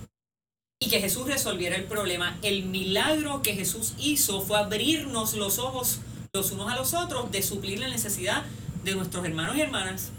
y 0.80 0.88
que 0.88 0.98
Jesús 1.00 1.26
resolviera 1.26 1.76
el 1.76 1.84
problema. 1.84 2.38
El 2.42 2.64
milagro 2.64 3.42
que 3.42 3.52
Jesús 3.54 3.92
hizo 3.98 4.40
fue 4.40 4.58
abrirnos 4.58 5.34
los 5.34 5.58
ojos 5.58 6.00
los 6.34 6.50
unos 6.50 6.70
a 6.70 6.76
los 6.76 6.94
otros 6.94 7.30
de 7.30 7.42
suplir 7.42 7.78
la 7.78 7.88
necesidad 7.88 8.42
de 8.82 8.94
nuestros 8.96 9.24
hermanos 9.24 9.56
y 9.56 9.60
hermanas. 9.60 10.10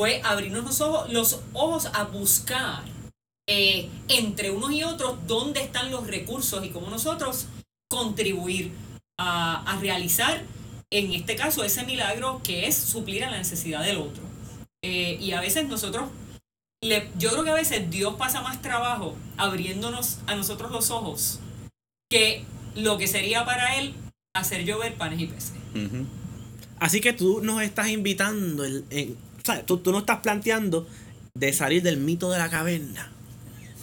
Fue 0.00 0.22
abrirnos 0.24 0.64
los 0.64 0.80
ojos, 0.80 1.12
los 1.12 1.40
ojos 1.52 1.86
a 1.92 2.04
buscar 2.04 2.82
eh, 3.46 3.88
entre 4.08 4.50
unos 4.50 4.72
y 4.72 4.82
otros 4.82 5.18
dónde 5.26 5.60
están 5.60 5.90
los 5.90 6.06
recursos 6.06 6.64
y 6.64 6.70
cómo 6.70 6.88
nosotros 6.88 7.46
contribuir 7.90 8.72
a, 9.18 9.62
a 9.70 9.78
realizar, 9.78 10.42
en 10.90 11.12
este 11.12 11.36
caso, 11.36 11.62
ese 11.64 11.84
milagro 11.84 12.40
que 12.42 12.66
es 12.66 12.74
suplir 12.76 13.24
a 13.24 13.30
la 13.30 13.38
necesidad 13.38 13.82
del 13.84 13.98
otro. 13.98 14.22
Eh, 14.82 15.18
y 15.20 15.32
a 15.32 15.40
veces 15.40 15.68
nosotros, 15.68 16.08
le- 16.82 17.10
yo 17.18 17.30
creo 17.30 17.44
que 17.44 17.50
a 17.50 17.54
veces 17.54 17.90
Dios 17.90 18.14
pasa 18.16 18.40
más 18.40 18.62
trabajo 18.62 19.16
abriéndonos 19.36 20.18
a 20.26 20.34
nosotros 20.34 20.70
los 20.70 20.90
ojos 20.90 21.40
que 22.10 22.44
lo 22.74 22.96
que 22.96 23.08
sería 23.08 23.44
para 23.44 23.76
Él 23.78 23.94
hacer 24.34 24.64
llover 24.64 24.94
panes 24.94 25.20
y 25.20 25.26
peces. 25.26 25.52
Ujú. 25.74 26.06
Así 26.78 27.00
que 27.00 27.12
tú 27.12 27.40
nos 27.42 27.62
estás 27.62 27.88
invitando, 27.88 28.64
el- 28.64 28.84
en- 28.90 29.12
o 29.12 29.44
sea, 29.44 29.62
tú, 29.64 29.78
tú 29.78 29.90
nos 29.90 30.00
estás 30.02 30.18
planteando 30.20 30.86
de 31.34 31.52
salir 31.52 31.82
del 31.82 31.96
mito 31.98 32.30
de 32.30 32.38
la 32.38 32.48
caverna. 32.48 33.10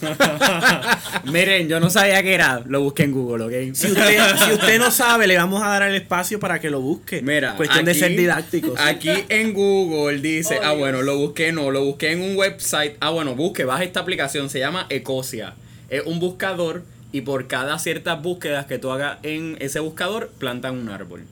Miren, 1.32 1.70
yo 1.70 1.80
no 1.80 1.90
sabía 1.90 2.22
que 2.22 2.34
era, 2.34 2.62
lo 2.68 2.82
busqué 2.82 3.04
en 3.04 3.12
Google, 3.14 3.46
¿ok? 3.46 3.76
Si 3.76 3.88
usted, 3.88 4.20
si 4.46 4.52
usted 4.54 4.78
no 4.78 4.92
sabe, 4.92 5.26
le 5.26 5.38
vamos 5.38 5.64
a 5.64 5.68
dar 5.70 5.84
el 5.84 5.96
espacio 5.96 6.38
para 6.40 6.60
que 6.60 6.70
lo 6.70 6.82
busque. 6.82 7.22
Mira, 7.22 7.56
Cuestión 7.56 7.86
de 7.86 7.94
ser 7.94 8.12
didácticos. 8.16 8.78
Aquí 8.80 9.10
en 9.30 9.54
Google 9.54 10.20
dice, 10.20 10.58
Oh, 10.58 10.64
ah 10.64 10.68
Dios. 10.70 10.80
bueno, 10.80 11.02
lo 11.02 11.18
busqué, 11.18 11.52
no, 11.54 11.72
lo 11.72 11.84
busqué 11.86 12.12
en 12.12 12.22
un 12.22 12.36
website. 12.36 12.96
Ah 13.00 13.10
bueno, 13.10 13.36
busque, 13.36 13.64
baja 13.64 13.84
esta 13.86 14.02
aplicación, 14.02 14.50
se 14.50 14.60
llama 14.60 14.86
Ecosia. 14.90 15.56
Es 15.90 16.04
un 16.06 16.20
buscador 16.20 16.84
y 17.16 17.22
por 17.22 17.48
cada 17.48 17.80
ciertas 17.80 18.22
búsquedas 18.22 18.66
que 18.66 18.78
tú 18.78 18.92
hagas 18.92 19.20
en 19.24 19.56
ese 19.62 19.80
buscador, 19.80 20.34
plantan 20.38 20.78
un 20.78 20.90
árbol. 20.90 21.24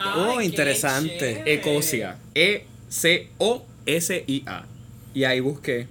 Oh, 0.00 0.38
Ay, 0.38 0.46
interesante. 0.46 1.44
Ecosia. 1.46 2.16
E-C-O-S-I-A. 2.34 2.66
Y 5.14 5.22
ahí 5.22 5.38
busqué. 5.38 5.86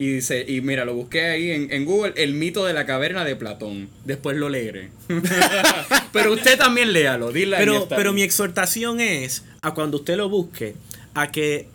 Y 0.00 0.12
dice, 0.12 0.44
y 0.46 0.60
mira, 0.60 0.84
lo 0.84 0.94
busqué 0.94 1.22
ahí 1.22 1.50
en, 1.50 1.72
en 1.72 1.84
Google, 1.84 2.12
el 2.16 2.34
mito 2.34 2.64
de 2.66 2.72
la 2.72 2.86
caverna 2.86 3.24
de 3.24 3.34
Platón. 3.34 3.88
Después 4.04 4.36
lo 4.36 4.48
leeré. 4.48 4.90
Pero 6.12 6.32
usted 6.32 6.56
también 6.56 6.92
léalo, 6.92 7.32
dile 7.32 7.56
Pero, 7.56 7.88
pero 7.88 8.12
mi 8.12 8.22
exhortación 8.22 9.00
es 9.00 9.44
a 9.62 9.74
cuando 9.74 9.96
usted 9.96 10.16
lo 10.16 10.28
busque, 10.28 10.76
a 11.14 11.32
que 11.32 11.66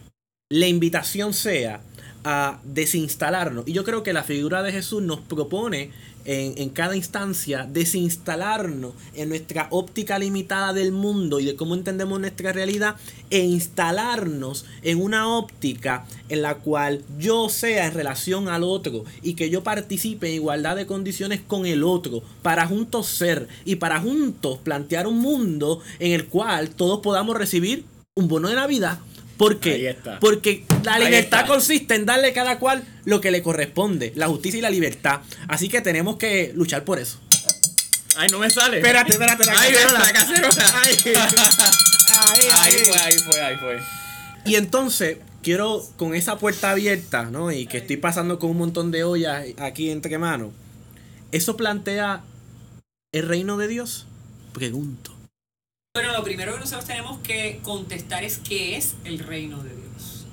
la 0.49 0.67
invitación 0.67 1.33
sea 1.33 1.81
a 2.23 2.61
desinstalarnos. 2.63 3.67
Y 3.67 3.73
yo 3.73 3.83
creo 3.83 4.03
que 4.03 4.13
la 4.13 4.23
figura 4.23 4.63
de 4.63 4.71
Jesús 4.71 5.01
nos 5.01 5.19
propone 5.19 5.91
en, 6.31 6.69
cada 6.69 6.95
instancia 6.95 7.67
desinstalarnos 7.67 8.93
en 9.15 9.29
nuestra 9.29 9.67
óptica 9.71 10.19
limitada 10.19 10.73
del 10.73 10.91
mundo 10.91 11.39
y 11.39 11.45
de 11.45 11.55
cómo 11.55 11.73
entendemos 11.73 12.19
nuestra 12.19 12.53
realidad 12.53 12.97
e 13.31 13.39
instalarnos 13.39 14.65
en 14.83 15.01
una 15.01 15.27
óptica 15.27 16.05
en 16.29 16.43
la 16.43 16.55
cual 16.55 17.03
yo 17.17 17.49
sea 17.49 17.87
en 17.87 17.95
relación 17.95 18.47
al 18.47 18.63
otro 18.63 19.05
y 19.23 19.33
que 19.33 19.49
yo 19.49 19.63
participe 19.63 20.27
en 20.27 20.35
igualdad 20.35 20.75
de 20.75 20.85
condiciones 20.85 21.41
con 21.41 21.65
el 21.65 21.83
otro 21.83 22.21
para 22.43 22.67
juntos 22.67 23.07
ser 23.07 23.47
y 23.65 23.77
para 23.77 23.99
juntos 23.99 24.59
plantear 24.59 25.07
un 25.07 25.17
mundo 25.17 25.81
en 25.97 26.11
el 26.11 26.27
cual 26.27 26.69
todos 26.69 26.99
podamos 26.99 27.37
recibir 27.37 27.85
un 28.13 28.27
bono 28.27 28.49
de 28.49 28.55
Navidad. 28.55 28.99
¿Por 29.39 29.61
qué? 29.61 29.97
Porque 30.19 30.65
la 30.83 30.99
libertad 30.99 31.47
consiste 31.47 31.95
en 31.95 32.05
darle 32.05 32.27
a 32.27 32.33
cada 32.33 32.59
cual 32.59 32.83
lo 33.05 33.21
que 33.21 33.31
le 33.31 33.41
corresponde, 33.41 34.11
la 34.17 34.27
justicia 34.27 34.57
y 34.57 34.61
la 34.61 34.69
libertad. 34.69 35.21
Así 35.47 35.69
que 35.69 35.79
tenemos 35.79 36.17
que 36.17 36.51
luchar 36.55 36.83
por 36.83 36.99
eso. 36.99 37.21
Ay, 38.17 38.27
no 38.31 38.39
me 38.39 38.49
sale. 38.49 38.79
Espérate, 38.79 39.13
espérate, 39.13 39.45
la 39.45 39.53
Ay, 39.57 39.71
cacerola. 39.71 39.99
la 39.99 40.11
cacerola. 40.11 40.81
Ahí 40.83 42.47
ahí. 42.51 42.73
fue, 42.83 42.97
ahí 42.99 43.17
fue, 43.19 43.41
ahí 43.41 43.55
fue. 43.57 43.79
Y 44.43 44.55
entonces, 44.55 45.19
quiero 45.41 45.85
con 45.95 46.15
esa 46.15 46.37
puerta 46.37 46.71
abierta, 46.71 47.29
¿no? 47.31 47.49
Y 47.49 47.65
que 47.65 47.77
estoy 47.77 47.95
pasando 47.95 48.39
con 48.39 48.49
un 48.49 48.57
montón 48.57 48.91
de 48.91 49.05
ollas 49.05 49.45
aquí 49.57 49.89
entre 49.89 50.17
manos. 50.17 50.51
¿Eso 51.31 51.55
plantea 51.55 52.23
el 53.13 53.25
reino 53.25 53.55
de 53.55 53.69
Dios? 53.69 54.05
Pregunto. 54.53 55.18
Bueno, 55.95 56.13
lo 56.13 56.23
primero 56.23 56.53
que 56.53 56.59
nosotros 56.59 56.85
tenemos 56.85 57.19
que 57.19 57.59
contestar 57.63 58.23
es 58.23 58.37
qué 58.39 58.77
es 58.77 58.95
el 59.05 59.19
reino 59.19 59.61
de 59.63 59.75
Dios. 59.75 60.25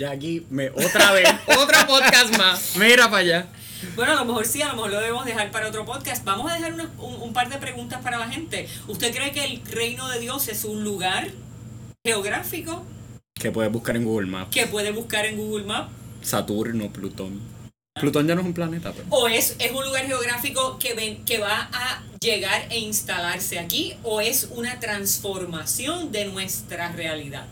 Ya 0.00 0.10
aquí, 0.10 0.46
me, 0.50 0.70
otra 0.70 1.12
vez, 1.12 1.28
otro 1.58 1.86
podcast 1.86 2.36
más. 2.38 2.76
Mira 2.76 3.04
para 3.10 3.18
allá. 3.18 3.46
Bueno, 3.94 4.12
a 4.12 4.14
lo 4.16 4.24
mejor 4.24 4.46
sí, 4.46 4.62
a 4.62 4.68
lo 4.68 4.74
mejor 4.76 4.90
lo 4.92 5.00
debemos 5.00 5.24
dejar 5.26 5.50
para 5.50 5.68
otro 5.68 5.84
podcast. 5.84 6.24
Vamos 6.24 6.50
a 6.50 6.54
dejar 6.54 6.72
una- 6.72 6.90
un, 6.98 7.14
un 7.22 7.32
par 7.34 7.48
de 7.50 7.58
preguntas 7.58 8.00
para 8.02 8.18
la 8.18 8.28
gente. 8.28 8.68
¿Usted 8.88 9.14
cree 9.14 9.32
que 9.32 9.44
el 9.44 9.64
reino 9.66 10.08
de 10.08 10.18
Dios 10.18 10.48
es 10.48 10.64
un 10.64 10.82
lugar 10.82 11.30
geográfico 12.04 12.84
Que 13.34 13.50
puedes 13.50 13.70
buscar 13.70 13.96
en 13.96 14.04
Google 14.04 14.28
Maps. 14.28 14.50
que 14.50 14.66
puede 14.66 14.92
buscar 14.92 15.26
en 15.26 15.36
Google 15.36 15.64
Maps? 15.66 15.90
Saturno, 16.22 16.90
Plutón. 16.90 17.40
Plutón 18.00 18.26
ya 18.26 18.34
no 18.34 18.42
es 18.42 18.46
un 18.46 18.54
planeta, 18.54 18.92
pero. 18.92 19.06
¿O 19.10 19.28
es, 19.28 19.56
es 19.58 19.72
un 19.72 19.84
lugar 19.84 20.06
geográfico 20.06 20.78
que, 20.78 20.94
ven, 20.94 21.24
que 21.24 21.38
va 21.38 21.68
a 21.72 22.02
llegar 22.20 22.66
e 22.70 22.78
instalarse 22.78 23.58
aquí? 23.58 23.94
¿O 24.02 24.20
es 24.20 24.48
una 24.54 24.78
transformación 24.80 26.12
de 26.12 26.26
nuestra 26.26 26.92
realidad? 26.92 27.46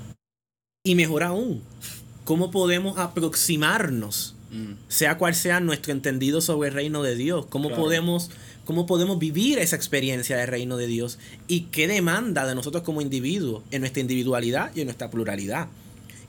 Y 0.84 0.94
mejor 0.94 1.22
aún, 1.22 1.62
¿cómo 2.24 2.50
podemos 2.50 2.98
aproximarnos 2.98 4.34
Mm. 4.54 4.74
sea 4.86 5.18
cual 5.18 5.34
sea 5.34 5.58
nuestro 5.58 5.90
entendido 5.92 6.40
sobre 6.40 6.68
el 6.68 6.74
reino 6.74 7.02
de 7.02 7.16
Dios, 7.16 7.46
cómo 7.46 7.68
Claro. 7.70 7.82
podemos 7.82 8.30
cómo 8.64 8.86
podemos 8.86 9.18
vivir 9.18 9.58
esa 9.58 9.76
experiencia 9.76 10.38
del 10.38 10.46
reino 10.46 10.76
de 10.78 10.86
Dios 10.86 11.18
y 11.48 11.62
qué 11.64 11.86
demanda 11.86 12.46
de 12.46 12.54
nosotros 12.54 12.82
como 12.82 13.02
individuos 13.02 13.62
en 13.70 13.80
nuestra 13.80 14.00
individualidad 14.00 14.70
y 14.74 14.80
en 14.80 14.86
nuestra 14.86 15.10
pluralidad. 15.10 15.68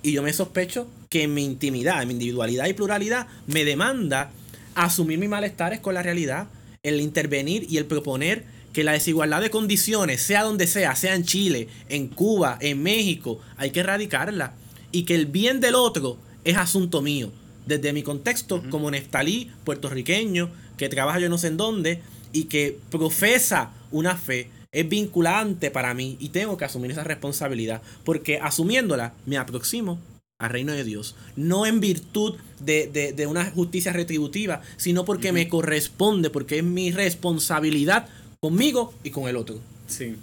Y 0.06 0.12
yo 0.12 0.22
me 0.22 0.34
sospecho 0.34 0.88
que 1.10 1.28
mi 1.28 1.44
intimidad, 1.44 2.00
en 2.00 2.10
mi 2.10 2.14
individualidad 2.14 2.68
y 2.68 2.74
pluralidad, 2.74 3.26
me 3.48 3.66
demanda 3.66 4.30
asumir 4.76 5.18
mis 5.18 5.30
malestares 5.30 5.80
con 5.80 5.96
la 5.96 6.04
realidad, 6.04 6.48
el 6.84 7.02
intervenir 7.02 7.66
y 7.68 7.78
el 7.78 7.88
proponer 7.88 8.46
que 8.72 8.84
la 8.84 8.92
desigualdad 8.92 9.42
de 9.42 9.50
condiciones, 9.50 10.22
sea 10.22 10.44
donde 10.44 10.68
sea, 10.68 10.96
sea 10.96 11.16
en 11.16 11.24
Chile, 11.24 11.70
en 11.90 12.08
Cuba, 12.08 12.60
en 12.62 12.84
México, 12.84 13.40
hay 13.58 13.72
que 13.72 13.80
erradicarla. 13.80 14.54
Y 14.92 15.06
que 15.06 15.16
el 15.16 15.26
bien 15.26 15.60
del 15.60 15.74
otro 15.74 16.20
es 16.44 16.56
asunto 16.56 17.02
mío. 17.02 17.32
Desde 17.66 17.92
mi 17.92 18.04
contexto, 18.04 18.62
como 18.70 18.92
Neftalí, 18.92 19.50
puertorriqueño, 19.64 20.52
que 20.78 20.88
trabaja 20.88 21.18
yo 21.18 21.30
no 21.30 21.40
sé 21.40 21.48
en 21.48 21.58
dónde, 21.58 22.04
y 22.32 22.44
que 22.44 22.78
profesa 22.92 23.72
una 23.90 24.16
fe, 24.16 24.52
es 24.76 24.88
vinculante 24.88 25.72
para 25.72 25.94
mí 25.94 26.18
y 26.20 26.30
tengo 26.30 26.58
que 26.58 26.66
asumir 26.66 26.92
esa 26.92 27.04
responsabilidad, 27.04 27.82
porque 28.04 28.40
asumiéndola 28.40 29.14
me 29.26 29.38
aproximo 29.38 30.00
al 30.38 30.50
reino 30.50 30.74
de 30.74 30.84
Dios, 30.84 31.16
no 31.38 31.66
en 31.66 31.80
virtud 31.80 32.36
de, 32.60 32.88
de- 32.88 33.14
de 33.14 33.26
una 33.26 33.50
justicia 33.52 33.94
retributiva, 33.94 34.62
sino 34.78 35.06
porque 35.06 35.32
me 35.32 35.48
corresponde, 35.48 36.30
porque 36.30 36.58
es 36.58 36.64
mi 36.64 36.92
responsabilidad 36.92 38.08
conmigo 38.42 38.94
y 39.04 39.12
con 39.12 39.28
el 39.30 39.38
otro. 39.38 39.60
Sí. 39.88 40.18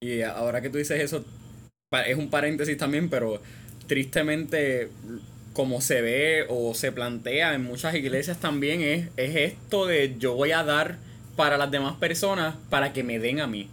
Y 0.00 0.22
ahora 0.22 0.62
que 0.62 0.70
tú 0.70 0.78
dices 0.78 1.00
eso, 1.02 1.24
es 2.06 2.16
un 2.16 2.30
paréntesis 2.30 2.76
también, 2.78 3.10
pero 3.10 3.42
tristemente 3.86 4.88
como 5.52 5.80
se 5.80 6.00
ve 6.02 6.44
o 6.48 6.72
se 6.74 6.92
plantea 6.92 7.54
en 7.54 7.64
muchas 7.64 7.94
iglesias 7.94 8.38
también 8.38 8.80
es, 8.80 9.08
es 9.16 9.34
esto 9.36 9.86
de 9.86 10.14
yo 10.18 10.34
voy 10.34 10.52
a 10.52 10.62
dar 10.62 10.98
para 11.36 11.58
las 11.58 11.70
demás 11.70 11.96
personas 11.96 12.54
para 12.70 12.92
que 12.92 13.02
me 13.02 13.18
den 13.18 13.40
a 13.40 13.46
mí. 13.46 13.68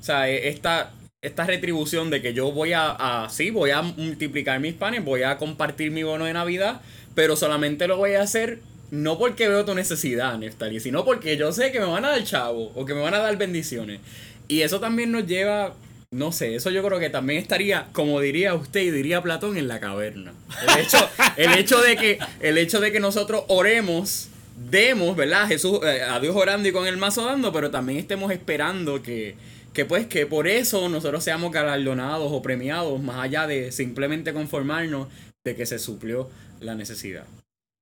O 0.00 0.02
sea, 0.02 0.28
e- 0.28 0.48
esta, 0.48 0.92
esta 1.22 1.44
retribución 1.44 2.10
de 2.10 2.22
que 2.22 2.32
yo 2.32 2.50
voy 2.50 2.72
a, 2.74 3.28
sí, 3.30 3.50
voy 3.50 3.70
a 3.70 3.82
multiplicar 3.82 4.58
mis 4.60 4.74
panes, 4.74 5.04
voy 5.04 5.22
a 5.22 5.36
compartir 5.36 5.90
mi 5.90 6.02
bono 6.02 6.24
de 6.24 6.32
Navidad, 6.32 6.80
pero 7.14 7.36
solamente 7.36 7.86
lo 7.86 7.96
voy 7.96 8.14
a 8.14 8.22
hacer 8.22 8.60
no 8.90 9.18
porque 9.18 9.48
veo 9.48 9.64
tu 9.64 9.74
necesidad, 9.74 10.36
Neftali, 10.36 10.80
sino 10.80 11.04
porque 11.04 11.36
yo 11.36 11.52
sé 11.52 11.70
que 11.70 11.78
me 11.80 11.86
van 11.86 12.04
a 12.04 12.10
dar 12.10 12.24
chavo 12.24 12.72
o 12.74 12.84
que 12.84 12.94
me 12.94 13.00
van 13.00 13.14
a 13.14 13.18
dar 13.18 13.36
bendiciones. 13.36 14.00
Y 14.48 14.62
eso 14.62 14.80
también 14.80 15.12
nos 15.12 15.26
lleva, 15.26 15.74
no 16.10 16.32
sé, 16.32 16.56
eso 16.56 16.70
yo 16.70 16.82
creo 16.82 16.98
que 16.98 17.08
también 17.08 17.40
estaría, 17.40 17.86
como 17.92 18.20
diría 18.20 18.54
usted 18.54 18.80
y 18.80 18.90
diría 18.90 19.22
Platón, 19.22 19.56
en 19.56 19.68
la 19.68 19.78
caverna. 19.78 20.32
El 20.62 20.82
hecho, 20.82 21.08
el 21.36 21.52
hecho, 21.54 21.80
de, 21.80 21.96
que, 21.96 22.18
el 22.40 22.58
hecho 22.58 22.80
de 22.80 22.90
que 22.90 22.98
nosotros 22.98 23.44
oremos, 23.46 24.28
demos, 24.70 25.14
¿verdad? 25.14 25.46
Jesús, 25.46 25.78
eh, 25.84 26.02
a 26.02 26.18
Dios 26.18 26.34
orando 26.34 26.68
y 26.68 26.72
con 26.72 26.88
el 26.88 26.96
mazo 26.96 27.24
dando, 27.24 27.52
pero 27.52 27.70
también 27.70 28.00
estemos 28.00 28.32
esperando 28.32 29.02
que, 29.02 29.36
que 29.72 29.84
pues 29.84 30.06
que 30.06 30.26
por 30.26 30.48
eso 30.48 30.88
nosotros 30.88 31.22
seamos 31.22 31.52
galardonados 31.52 32.30
o 32.32 32.42
premiados, 32.42 33.00
más 33.00 33.18
allá 33.18 33.46
de 33.46 33.70
simplemente 33.72 34.32
conformarnos 34.32 35.08
de 35.44 35.54
que 35.56 35.66
se 35.66 35.78
suplió 35.78 36.28
la 36.60 36.74
necesidad. 36.74 37.24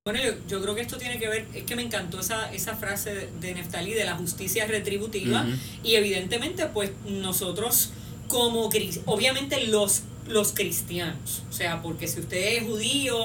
Bueno, 0.07 0.21
yo, 0.25 0.33
yo 0.49 0.63
creo 0.63 0.75
que 0.75 0.81
esto 0.81 0.97
tiene 0.97 1.19
que 1.19 1.29
ver, 1.29 1.47
es 1.55 1.65
que 1.65 1.77
me 1.77 1.83
encantó 1.83 2.21
esa, 2.21 2.51
esa 2.53 2.75
frase 2.77 3.15
de, 3.15 3.29
de 3.41 3.55
Neftalí 3.55 3.93
de 3.93 4.05
la 4.05 4.15
justicia 4.17 4.67
retributiva 4.67 5.47
y 5.83 5.95
evidentemente 5.97 6.67
pues 6.67 6.91
nosotros 7.07 7.91
como 8.29 8.71
obviamente 9.07 9.67
los, 9.67 10.03
los 10.27 10.53
cristianos, 10.53 11.43
o 11.49 11.53
sea, 11.53 11.83
porque 11.83 12.07
si 12.07 12.21
usted 12.21 12.57
es 12.59 12.63
judío 12.65 13.17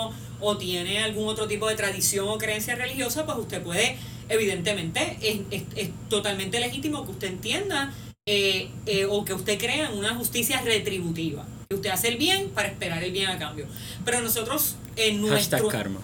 o 0.42 0.58
tiene 0.58 1.04
algún 1.04 1.28
otro 1.28 1.48
tipo 1.48 1.68
de 1.70 1.76
tradición 1.76 2.28
o 2.28 2.38
creencia 2.38 2.76
religiosa, 2.76 3.26
pues 3.26 3.38
usted 3.38 3.62
puede, 3.62 3.98
evidentemente, 4.30 5.18
es, 5.22 5.40
es- 5.52 5.64
es 5.76 5.90
totalmente 6.10 6.60
legítimo 6.60 7.06
que 7.06 7.12
usted 7.12 7.28
entienda 7.28 7.94
eh, 8.26 8.70
eh, 8.86 9.06
o 9.06 9.26
que 9.26 9.34
usted 9.34 9.60
crea 9.60 9.90
en 9.90 9.98
una 9.98 10.16
justicia 10.16 10.62
retributiva, 10.62 11.46
que 11.68 11.76
usted 11.76 11.90
hace 11.90 12.08
el 12.08 12.18
bien 12.18 12.50
para 12.52 12.70
esperar 12.70 13.04
el 13.04 13.12
bien 13.12 13.30
a 13.30 13.38
cambio. 13.38 13.68
Pero 14.06 14.22
nosotros 14.22 14.76
en 14.96 15.22
nuestro... 15.22 15.58
Hashtag 15.58 15.72
karma. 15.72 16.00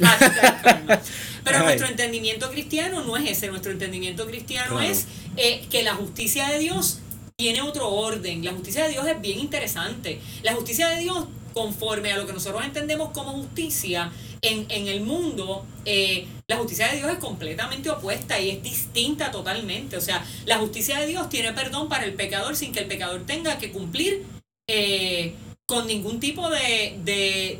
Hashtag 0.00 0.62
karma. 0.62 1.00
Pero 1.44 1.58
Ay. 1.58 1.64
nuestro 1.64 1.88
entendimiento 1.88 2.50
cristiano 2.50 3.02
no 3.02 3.16
es 3.16 3.28
ese, 3.28 3.48
nuestro 3.48 3.72
entendimiento 3.72 4.24
cristiano 4.26 4.76
Claro. 4.76 4.88
es 4.88 5.06
eh, 5.36 5.66
que 5.68 5.82
la 5.82 5.94
justicia 5.94 6.48
de 6.48 6.60
Dios 6.60 7.00
tiene 7.36 7.60
otro 7.62 7.90
orden, 7.90 8.44
la 8.44 8.52
justicia 8.52 8.84
de 8.84 8.90
Dios 8.90 9.06
es 9.08 9.20
bien 9.20 9.40
interesante. 9.40 10.20
La 10.44 10.54
justicia 10.54 10.88
de 10.90 11.00
Dios, 11.00 11.26
conforme 11.54 12.12
a 12.12 12.18
lo 12.18 12.26
que 12.26 12.32
nosotros 12.32 12.64
entendemos 12.64 13.10
como 13.10 13.32
justicia 13.32 14.12
en, 14.42 14.66
en 14.68 14.88
el 14.88 15.00
mundo, 15.00 15.64
eh, 15.84 16.26
la 16.46 16.56
justicia 16.56 16.88
de 16.88 16.98
Dios 16.98 17.12
es 17.12 17.18
completamente 17.18 17.88
opuesta 17.88 18.38
y 18.38 18.50
es 18.50 18.62
distinta 18.62 19.30
totalmente. 19.30 19.96
O 19.96 20.00
sea, 20.00 20.24
la 20.44 20.58
justicia 20.58 20.98
de 20.98 21.06
Dios 21.06 21.28
tiene 21.30 21.52
perdón 21.52 21.88
para 21.88 22.04
el 22.04 22.14
pecador 22.14 22.56
sin 22.56 22.72
que 22.72 22.80
el 22.80 22.86
pecador 22.86 23.24
tenga 23.24 23.58
que 23.58 23.72
cumplir 23.72 24.24
eh, 24.68 25.34
con 25.66 25.86
ningún 25.86 26.20
tipo 26.20 26.50
de, 26.50 26.98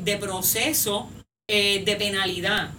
de, 0.03 0.17
proceso 0.17 1.09
eh, 1.47 1.83
de 1.83 1.95
penalidad. 1.95 2.71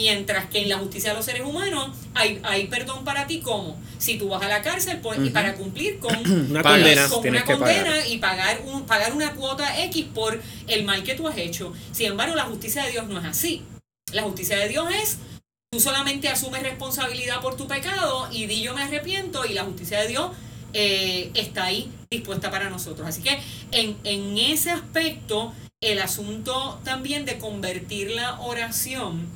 Mientras 0.00 0.46
que 0.46 0.60
en 0.62 0.68
la 0.68 0.78
justicia 0.78 1.10
de 1.10 1.16
los 1.16 1.24
seres 1.24 1.42
humanos 1.42 1.96
hay, 2.14 2.38
hay 2.44 2.68
perdón 2.68 3.02
para 3.04 3.26
ti 3.26 3.40
como 3.40 3.76
si 3.98 4.18
tú 4.18 4.28
vas 4.28 4.40
a 4.40 4.46
la 4.46 4.62
cárcel 4.62 5.00
pues, 5.02 5.18
y 5.20 5.30
para 5.30 5.54
cumplir 5.56 5.98
con 5.98 6.14
Una 6.50 6.62
Pagas. 6.62 6.78
condena. 6.80 7.08
con 7.08 7.22
Tienes 7.22 7.42
una 7.42 7.52
que 7.52 7.56
pagar. 7.58 7.76
condena 7.84 8.06
y 8.06 8.18
pagar 8.18 8.62
un 8.66 8.86
pagar 8.86 9.12
una 9.14 9.32
cuota 9.34 9.82
X 9.86 10.06
por 10.14 10.40
el 10.68 10.84
mal 10.84 11.02
que 11.02 11.14
tú 11.16 11.26
has 11.26 11.36
hecho. 11.36 11.72
Sin 11.90 12.06
embargo, 12.06 12.36
la 12.36 12.44
justicia 12.44 12.84
de 12.84 12.92
Dios 12.92 13.08
no 13.08 13.18
es 13.18 13.24
así. 13.24 13.64
La 14.12 14.22
justicia 14.22 14.56
de 14.58 14.68
Dios 14.68 14.86
es 14.94 15.18
tú 15.72 15.80
solamente 15.80 16.28
asumes 16.28 16.62
responsabilidad 16.62 17.40
por 17.40 17.56
tu 17.56 17.66
pecado 17.66 18.28
y 18.30 18.46
di 18.46 18.62
yo 18.62 18.74
me 18.76 18.82
arrepiento 18.84 19.44
y 19.44 19.54
la 19.54 19.64
justicia 19.64 20.00
de 20.02 20.06
Dios 20.06 20.30
eh, 20.72 21.32
está 21.34 21.64
ahí 21.64 21.90
dispuesta 22.08 22.48
para 22.52 22.70
nosotros. 22.70 23.08
Así 23.08 23.22
que 23.22 23.40
en, 23.72 23.96
en 24.04 24.38
ese 24.38 24.70
aspecto, 24.70 25.52
el 25.80 26.00
asunto 26.00 26.78
también 26.84 27.24
de 27.24 27.38
convertir 27.38 28.10
la 28.10 28.38
oración 28.40 29.26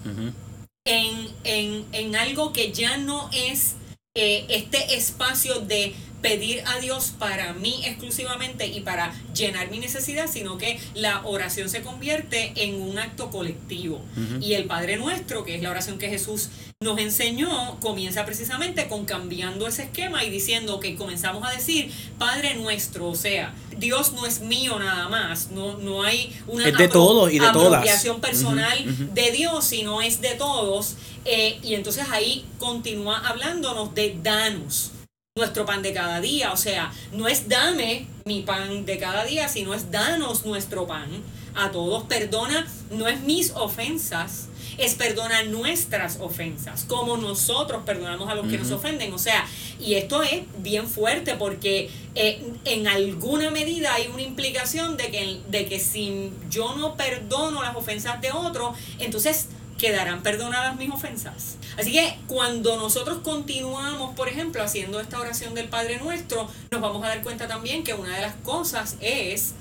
en, 0.84 1.28
en, 1.44 1.86
en 1.92 2.16
algo 2.16 2.52
que 2.52 2.70
ya 2.70 2.98
no 2.98 3.30
es 3.32 3.76
eh, 4.14 4.44
este 4.50 4.94
espacio 4.94 5.60
de 5.60 5.94
pedir 6.24 6.62
a 6.66 6.78
Dios 6.78 7.12
para 7.18 7.52
mí 7.52 7.82
exclusivamente 7.84 8.66
y 8.66 8.80
para 8.80 9.12
llenar 9.34 9.70
mi 9.70 9.78
necesidad, 9.78 10.26
sino 10.26 10.56
que 10.56 10.80
la 10.94 11.20
oración 11.24 11.68
se 11.68 11.82
convierte 11.82 12.52
en 12.56 12.80
un 12.80 12.98
acto 12.98 13.30
colectivo. 13.30 14.00
Y 14.40 14.54
el 14.54 14.64
Padre 14.64 14.96
Nuestro, 14.96 15.44
que 15.44 15.54
es 15.56 15.62
la 15.62 15.70
oración 15.70 15.98
que 15.98 16.08
Jesús 16.08 16.48
nos 16.80 16.98
enseñó, 16.98 17.78
comienza 17.80 18.24
precisamente 18.24 18.88
con 18.88 19.04
cambiando 19.04 19.66
ese 19.66 19.82
esquema 19.84 20.24
y 20.24 20.30
diciendo 20.30 20.80
que 20.80 20.96
comenzamos 20.96 21.46
a 21.46 21.50
decir 21.50 21.90
Padre 22.18 22.54
Nuestro, 22.54 23.08
o 23.10 23.14
sea, 23.14 23.54
Dios 23.78 24.12
no 24.14 24.24
es 24.26 24.40
mío 24.40 24.78
nada 24.78 25.08
más, 25.08 25.50
no, 25.50 25.76
no 25.78 26.02
hay 26.02 26.34
una 26.46 26.68
Es 26.68 26.76
de 26.76 26.88
apro- 26.88 26.92
todos 26.92 27.32
y 27.32 27.38
de 27.38 27.50
todas. 27.52 27.66
apropiación 27.74 28.20
personal 28.20 28.78
de 29.14 29.30
Dios, 29.30 29.64
sino 29.66 30.00
es 30.00 30.20
de 30.22 30.34
todos. 30.36 30.96
Eh, 31.26 31.58
y 31.62 31.74
entonces 31.74 32.04
ahí 32.10 32.44
continúa 32.58 33.18
hablándonos 33.26 33.94
de 33.94 34.16
danos 34.22 34.90
nuestro 35.36 35.66
pan 35.66 35.82
de 35.82 35.92
cada 35.92 36.20
día. 36.20 36.52
O 36.52 36.56
sea, 36.56 36.92
no 37.10 37.26
es 37.26 37.48
dame 37.48 38.06
mi 38.24 38.42
pan 38.42 38.86
de 38.86 38.98
cada 38.98 39.24
día, 39.24 39.48
sino 39.48 39.74
es 39.74 39.90
danos 39.90 40.46
nuestro 40.46 40.86
pan 40.86 41.10
a 41.56 41.72
todos. 41.72 42.04
Perdona, 42.04 42.64
no 42.92 43.08
es 43.08 43.20
mis 43.22 43.50
ofensas, 43.50 44.46
es 44.78 44.94
perdona 44.94 45.42
nuestras 45.42 46.20
ofensas, 46.20 46.84
como 46.84 47.16
nosotros 47.16 47.82
perdonamos 47.84 48.30
a 48.30 48.36
los 48.36 48.46
que 48.46 48.58
nos 48.58 48.70
ofenden. 48.70 49.12
O 49.12 49.18
sea, 49.18 49.44
y 49.80 49.94
esto 49.94 50.22
es 50.22 50.42
bien 50.58 50.86
fuerte 50.86 51.34
porque 51.34 51.90
eh, 52.14 52.52
en 52.64 52.86
alguna 52.86 53.50
medida 53.50 53.92
hay 53.92 54.06
una 54.06 54.22
implicación 54.22 54.96
de 54.96 55.10
que, 55.10 55.40
de 55.48 55.66
que 55.66 55.80
si 55.80 56.30
yo 56.48 56.76
no 56.76 56.94
perdono 56.94 57.60
las 57.60 57.74
ofensas 57.74 58.20
de 58.20 58.30
otro, 58.30 58.72
entonces 59.00 59.48
quedarán 59.78 60.22
perdonadas 60.22 60.76
mis 60.76 60.90
ofensas. 60.90 61.56
Así 61.76 61.92
que 61.92 62.18
cuando 62.26 62.76
nosotros 62.76 63.18
continuamos, 63.22 64.14
por 64.14 64.28
ejemplo, 64.28 64.62
haciendo 64.62 65.00
esta 65.00 65.20
oración 65.20 65.54
del 65.54 65.68
Padre 65.68 65.98
Nuestro, 65.98 66.48
nos 66.70 66.80
vamos 66.80 67.02
a 67.04 67.08
dar 67.08 67.22
cuenta 67.22 67.48
también 67.48 67.82
que 67.84 67.94
una 67.94 68.14
de 68.14 68.22
las 68.22 68.34
cosas 68.36 68.96
es 69.00 69.54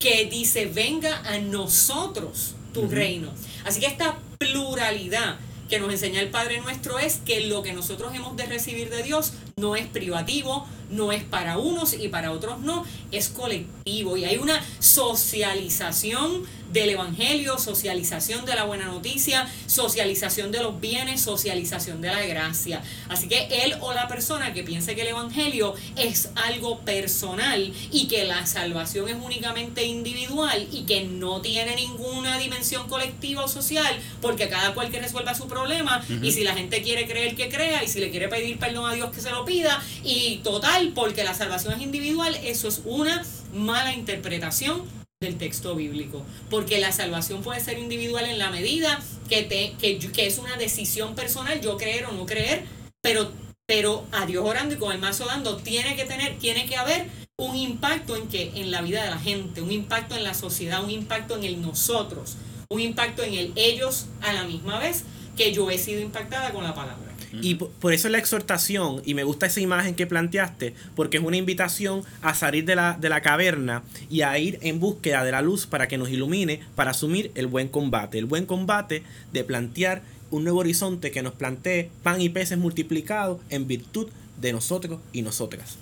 que 0.00 0.26
dice, 0.26 0.66
venga 0.66 1.22
a 1.28 1.38
nosotros 1.38 2.54
tu 2.72 2.82
Ujú. 2.82 2.90
reino. 2.94 3.32
Así 3.64 3.80
que 3.80 3.86
esta 3.86 4.18
pluralidad 4.38 5.36
que 5.68 5.78
nos 5.78 5.90
enseña 5.90 6.20
el 6.20 6.30
Padre 6.30 6.60
Nuestro 6.60 6.98
es 6.98 7.16
que 7.16 7.40
lo 7.42 7.62
que 7.62 7.72
nosotros 7.72 8.14
hemos 8.14 8.36
de 8.36 8.46
recibir 8.46 8.88
de 8.88 9.02
Dios 9.02 9.32
no 9.58 9.76
es 9.76 9.86
privativo, 9.86 10.66
no 10.90 11.12
es 11.12 11.22
para 11.24 11.58
unos 11.58 11.94
y 11.94 12.08
para 12.08 12.32
otros 12.32 12.60
no, 12.60 12.84
es 13.12 13.28
colectivo 13.28 14.16
y 14.16 14.24
hay 14.24 14.38
una 14.38 14.62
socialización 14.78 16.44
del 16.72 16.90
Evangelio, 16.90 17.58
socialización 17.58 18.44
de 18.44 18.54
la 18.54 18.64
buena 18.64 18.86
noticia, 18.86 19.48
socialización 19.66 20.52
de 20.52 20.62
los 20.62 20.80
bienes, 20.80 21.22
socialización 21.22 22.02
de 22.02 22.08
la 22.08 22.20
gracia. 22.26 22.82
Así 23.08 23.28
que 23.28 23.48
él 23.64 23.74
o 23.80 23.92
la 23.92 24.06
persona 24.06 24.52
que 24.52 24.62
piense 24.62 24.94
que 24.94 25.02
el 25.02 25.08
Evangelio 25.08 25.74
es 25.96 26.30
algo 26.34 26.80
personal 26.80 27.72
y 27.90 28.06
que 28.08 28.24
la 28.24 28.44
salvación 28.46 29.08
es 29.08 29.16
únicamente 29.16 29.84
individual 29.84 30.68
y 30.70 30.82
que 30.82 31.04
no 31.04 31.40
tiene 31.40 31.74
ninguna 31.74 32.38
dimensión 32.38 32.86
colectiva 32.88 33.44
o 33.44 33.48
social, 33.48 33.98
porque 34.20 34.48
cada 34.48 34.74
cual 34.74 34.90
que 34.90 35.00
resuelva 35.00 35.34
su 35.34 35.48
problema 35.48 36.04
y 36.22 36.32
si 36.32 36.44
la 36.44 36.54
gente 36.54 36.82
quiere 36.82 37.06
creer 37.06 37.34
que 37.34 37.48
crea 37.48 37.82
y 37.82 37.88
si 37.88 37.98
le 38.00 38.10
quiere 38.10 38.28
pedir 38.28 38.58
perdón 38.58 38.90
a 38.90 38.94
Dios 38.94 39.10
que 39.10 39.20
se 39.20 39.30
lo 39.30 39.44
pida 39.48 39.82
y 40.04 40.36
total, 40.44 40.92
porque 40.94 41.24
la 41.24 41.34
salvación 41.34 41.74
es 41.74 41.82
individual, 41.82 42.36
eso 42.44 42.68
es 42.68 42.82
una 42.84 43.24
mala 43.52 43.92
interpretación 43.92 44.84
del 45.20 45.36
texto 45.36 45.74
bíblico, 45.74 46.24
porque 46.48 46.78
la 46.78 46.92
salvación 46.92 47.42
puede 47.42 47.58
ser 47.58 47.78
individual 47.78 48.26
en 48.26 48.38
la 48.38 48.50
medida 48.50 49.02
que, 49.28 49.42
te, 49.42 49.74
que, 49.80 49.98
que 49.98 50.26
es 50.28 50.38
una 50.38 50.56
decisión 50.56 51.16
personal, 51.16 51.60
yo 51.60 51.76
creer 51.76 52.06
o 52.06 52.12
no 52.12 52.24
creer, 52.24 52.64
pero, 53.02 53.32
pero 53.66 54.06
a 54.12 54.26
Dios 54.26 54.44
orando 54.44 54.76
y 54.76 54.78
con 54.78 54.92
el 54.92 55.00
mazo 55.00 55.26
dando, 55.26 55.56
tiene 55.56 55.96
que 55.96 56.04
tener, 56.04 56.38
tiene 56.38 56.66
que 56.66 56.76
haber 56.76 57.06
un 57.36 57.56
impacto 57.56 58.14
en 58.14 58.28
que 58.28 58.52
en 58.54 58.70
la 58.70 58.82
vida 58.82 59.02
de 59.02 59.10
la 59.10 59.18
gente, 59.18 59.60
un 59.60 59.72
impacto 59.72 60.14
en 60.14 60.22
la 60.22 60.34
sociedad, 60.34 60.84
un 60.84 60.90
impacto 60.90 61.36
en 61.36 61.44
el 61.44 61.60
nosotros, 61.60 62.36
un 62.68 62.80
impacto 62.80 63.22
en 63.22 63.34
el 63.34 63.52
ellos 63.56 64.06
a 64.20 64.32
la 64.32 64.44
misma 64.44 64.78
vez 64.78 65.04
que 65.36 65.52
yo 65.52 65.70
he 65.70 65.78
sido 65.78 66.00
impactada 66.00 66.52
con 66.52 66.64
la 66.64 66.74
palabra. 66.74 67.07
Y 67.32 67.56
por 67.56 67.92
eso 67.92 68.08
es 68.08 68.12
la 68.12 68.18
exhortación, 68.18 69.02
y 69.04 69.14
me 69.14 69.24
gusta 69.24 69.46
esa 69.46 69.60
imagen 69.60 69.94
que 69.94 70.06
planteaste, 70.06 70.74
porque 70.94 71.18
es 71.18 71.22
una 71.22 71.36
invitación 71.36 72.02
a 72.22 72.34
salir 72.34 72.64
de 72.64 72.76
la, 72.76 72.96
de 73.00 73.08
la 73.08 73.22
caverna 73.22 73.82
y 74.10 74.22
a 74.22 74.38
ir 74.38 74.58
en 74.62 74.80
búsqueda 74.80 75.24
de 75.24 75.32
la 75.32 75.42
luz 75.42 75.66
para 75.66 75.88
que 75.88 75.98
nos 75.98 76.10
ilumine, 76.10 76.60
para 76.74 76.92
asumir 76.92 77.30
el 77.34 77.46
buen 77.46 77.68
combate. 77.68 78.18
El 78.18 78.26
buen 78.26 78.46
combate 78.46 79.02
de 79.32 79.44
plantear 79.44 80.02
un 80.30 80.44
nuevo 80.44 80.60
horizonte 80.60 81.10
que 81.10 81.22
nos 81.22 81.34
plantee 81.34 81.90
pan 82.02 82.20
y 82.20 82.28
peces 82.28 82.58
multiplicados 82.58 83.40
en 83.50 83.66
virtud 83.66 84.08
de 84.40 84.52
nosotros 84.52 85.00
y 85.12 85.22
nosotras. 85.22 85.78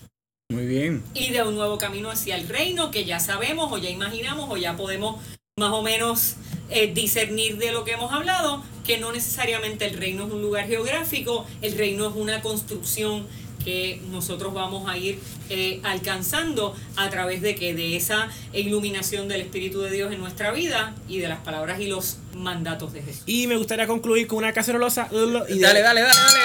Muy 0.49 0.67
bien. 0.67 1.03
Y 1.15 1.33
de 1.33 1.43
un 1.43 1.57
nuevo 1.57 1.77
camino 1.77 2.11
hacia 2.11 2.37
el 2.37 2.49
reino 2.49 2.91
que 2.91 3.05
ya 3.05 3.19
sabemos 3.19 3.73
o 3.73 3.79
ya 3.79 3.91
imaginamos 3.91 4.49
o 4.49 4.57
ya 4.57 4.77
podemos 4.77 5.17
más 5.59 5.73
o 5.73 5.81
menos 5.81 6.35
eh, 6.69 6.93
discernir 6.93 7.57
de 7.57 7.73
lo 7.73 7.83
que 7.83 7.93
hemos 7.93 8.13
hablado, 8.13 8.63
que 8.87 8.99
no 8.99 9.11
necesariamente 9.11 9.87
el 9.87 9.97
reino 9.97 10.27
es 10.27 10.31
un 10.35 10.43
lugar 10.43 10.67
geográfico, 10.67 11.47
el 11.63 11.79
reino 11.79 12.11
es 12.11 12.15
una 12.15 12.43
construcción 12.43 13.27
que 13.65 13.99
nosotros 14.11 14.53
vamos 14.53 14.87
a 14.87 14.99
ir 14.99 15.19
eh, 15.49 15.81
alcanzando 15.83 16.77
a 16.97 17.09
través 17.09 17.41
de 17.41 17.55
que 17.55 17.73
de 17.73 17.97
esa 17.97 18.29
iluminación 18.53 19.29
del 19.29 19.41
Espíritu 19.41 19.81
de 19.81 19.91
Dios 19.93 20.13
en 20.13 20.21
nuestra 20.21 20.51
vida 20.51 20.95
y 21.09 21.21
de 21.21 21.29
las 21.29 21.39
palabras 21.39 21.81
y 21.81 21.87
los 21.87 22.19
mandatos 22.35 22.93
de 22.93 23.01
Jesús. 23.01 23.23
Y 23.25 23.47
me 23.47 23.57
gustaría 23.57 23.87
concluir 23.87 24.27
con 24.27 24.37
una 24.37 24.53
cacerolosa. 24.53 25.09
Y 25.11 25.59
Dale, 25.59 25.81
dale, 25.81 25.81
dale, 25.81 26.03
dale. 26.03 26.41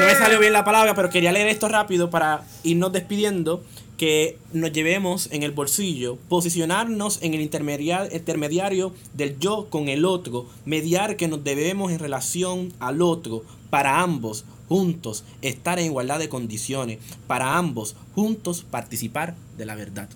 No 0.00 0.06
me 0.06 0.14
salió 0.16 0.40
bien 0.40 0.52
la 0.52 0.64
palabra, 0.64 0.96
pero 0.96 1.08
quería 1.08 1.30
leer 1.30 1.46
esto 1.46 1.68
rápido 1.68 2.10
para 2.10 2.42
irnos 2.64 2.92
despidiendo. 2.92 3.62
Que 3.96 4.38
nos 4.52 4.72
llevemos 4.72 5.28
en 5.30 5.42
el 5.44 5.52
bolsillo, 5.52 6.16
posicionarnos 6.28 7.20
en 7.22 7.34
el 7.34 7.40
intermedia- 7.40 8.08
intermediario 8.12 8.92
del 9.14 9.38
yo 9.38 9.68
con 9.70 9.88
el 9.88 10.04
otro, 10.04 10.46
mediar 10.64 11.16
que 11.16 11.28
nos 11.28 11.44
debemos 11.44 11.92
en 11.92 11.98
relación 12.00 12.72
al 12.80 13.02
otro, 13.02 13.44
para 13.70 14.00
ambos, 14.00 14.44
juntos, 14.68 15.24
estar 15.42 15.78
en 15.78 15.86
igualdad 15.86 16.18
de 16.18 16.28
condiciones, 16.28 16.98
para 17.28 17.56
ambos, 17.56 17.94
juntos, 18.14 18.64
participar 18.68 19.36
de 19.56 19.66
la 19.66 19.74
verdad. 19.76 20.08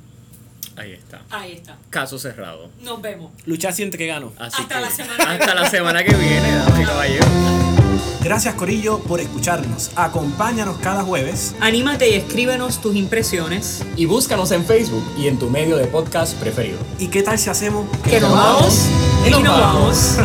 Ahí 0.76 0.92
está. 0.92 1.24
Ahí 1.30 1.52
está. 1.52 1.76
Caso 1.90 2.18
cerrado. 2.18 2.70
Nos 2.82 3.00
vemos. 3.02 3.32
Luchar 3.46 3.72
siente 3.74 3.98
que 3.98 4.06
gano. 4.06 4.32
Así 4.38 4.62
Hasta 4.62 4.76
que- 4.76 4.80
la 4.80 4.90
semana 4.90 5.16
que 5.16 5.22
hasta 5.44 5.54
la 5.54 5.70
semana 5.70 6.04
que 6.04 6.14
viene, 6.14 6.52
damas 6.52 6.80
y 6.80 6.84
caballeros. 6.84 7.77
Gracias 8.22 8.54
Corillo 8.54 8.98
por 9.00 9.20
escucharnos. 9.20 9.90
Acompáñanos 9.96 10.78
cada 10.78 11.02
jueves 11.02 11.54
Anímate 11.60 12.10
y 12.10 12.14
escríbenos 12.14 12.80
tus 12.80 12.96
impresiones. 12.96 13.84
Y 13.96 14.06
búscanos 14.06 14.50
en 14.52 14.64
Facebook 14.64 15.04
y 15.16 15.28
en 15.28 15.38
tu 15.38 15.50
medio 15.50 15.76
de 15.76 15.86
podcast 15.86 16.34
preferido. 16.34 16.78
¿Y 16.98 17.08
qué 17.08 17.22
tal 17.22 17.38
si 17.38 17.50
hacemos 17.50 17.86
Que 18.04 18.20
nos 18.20 18.32
vamos 18.32 18.86
y 19.26 19.30
nos 19.30 19.42
vamos. 19.42 20.18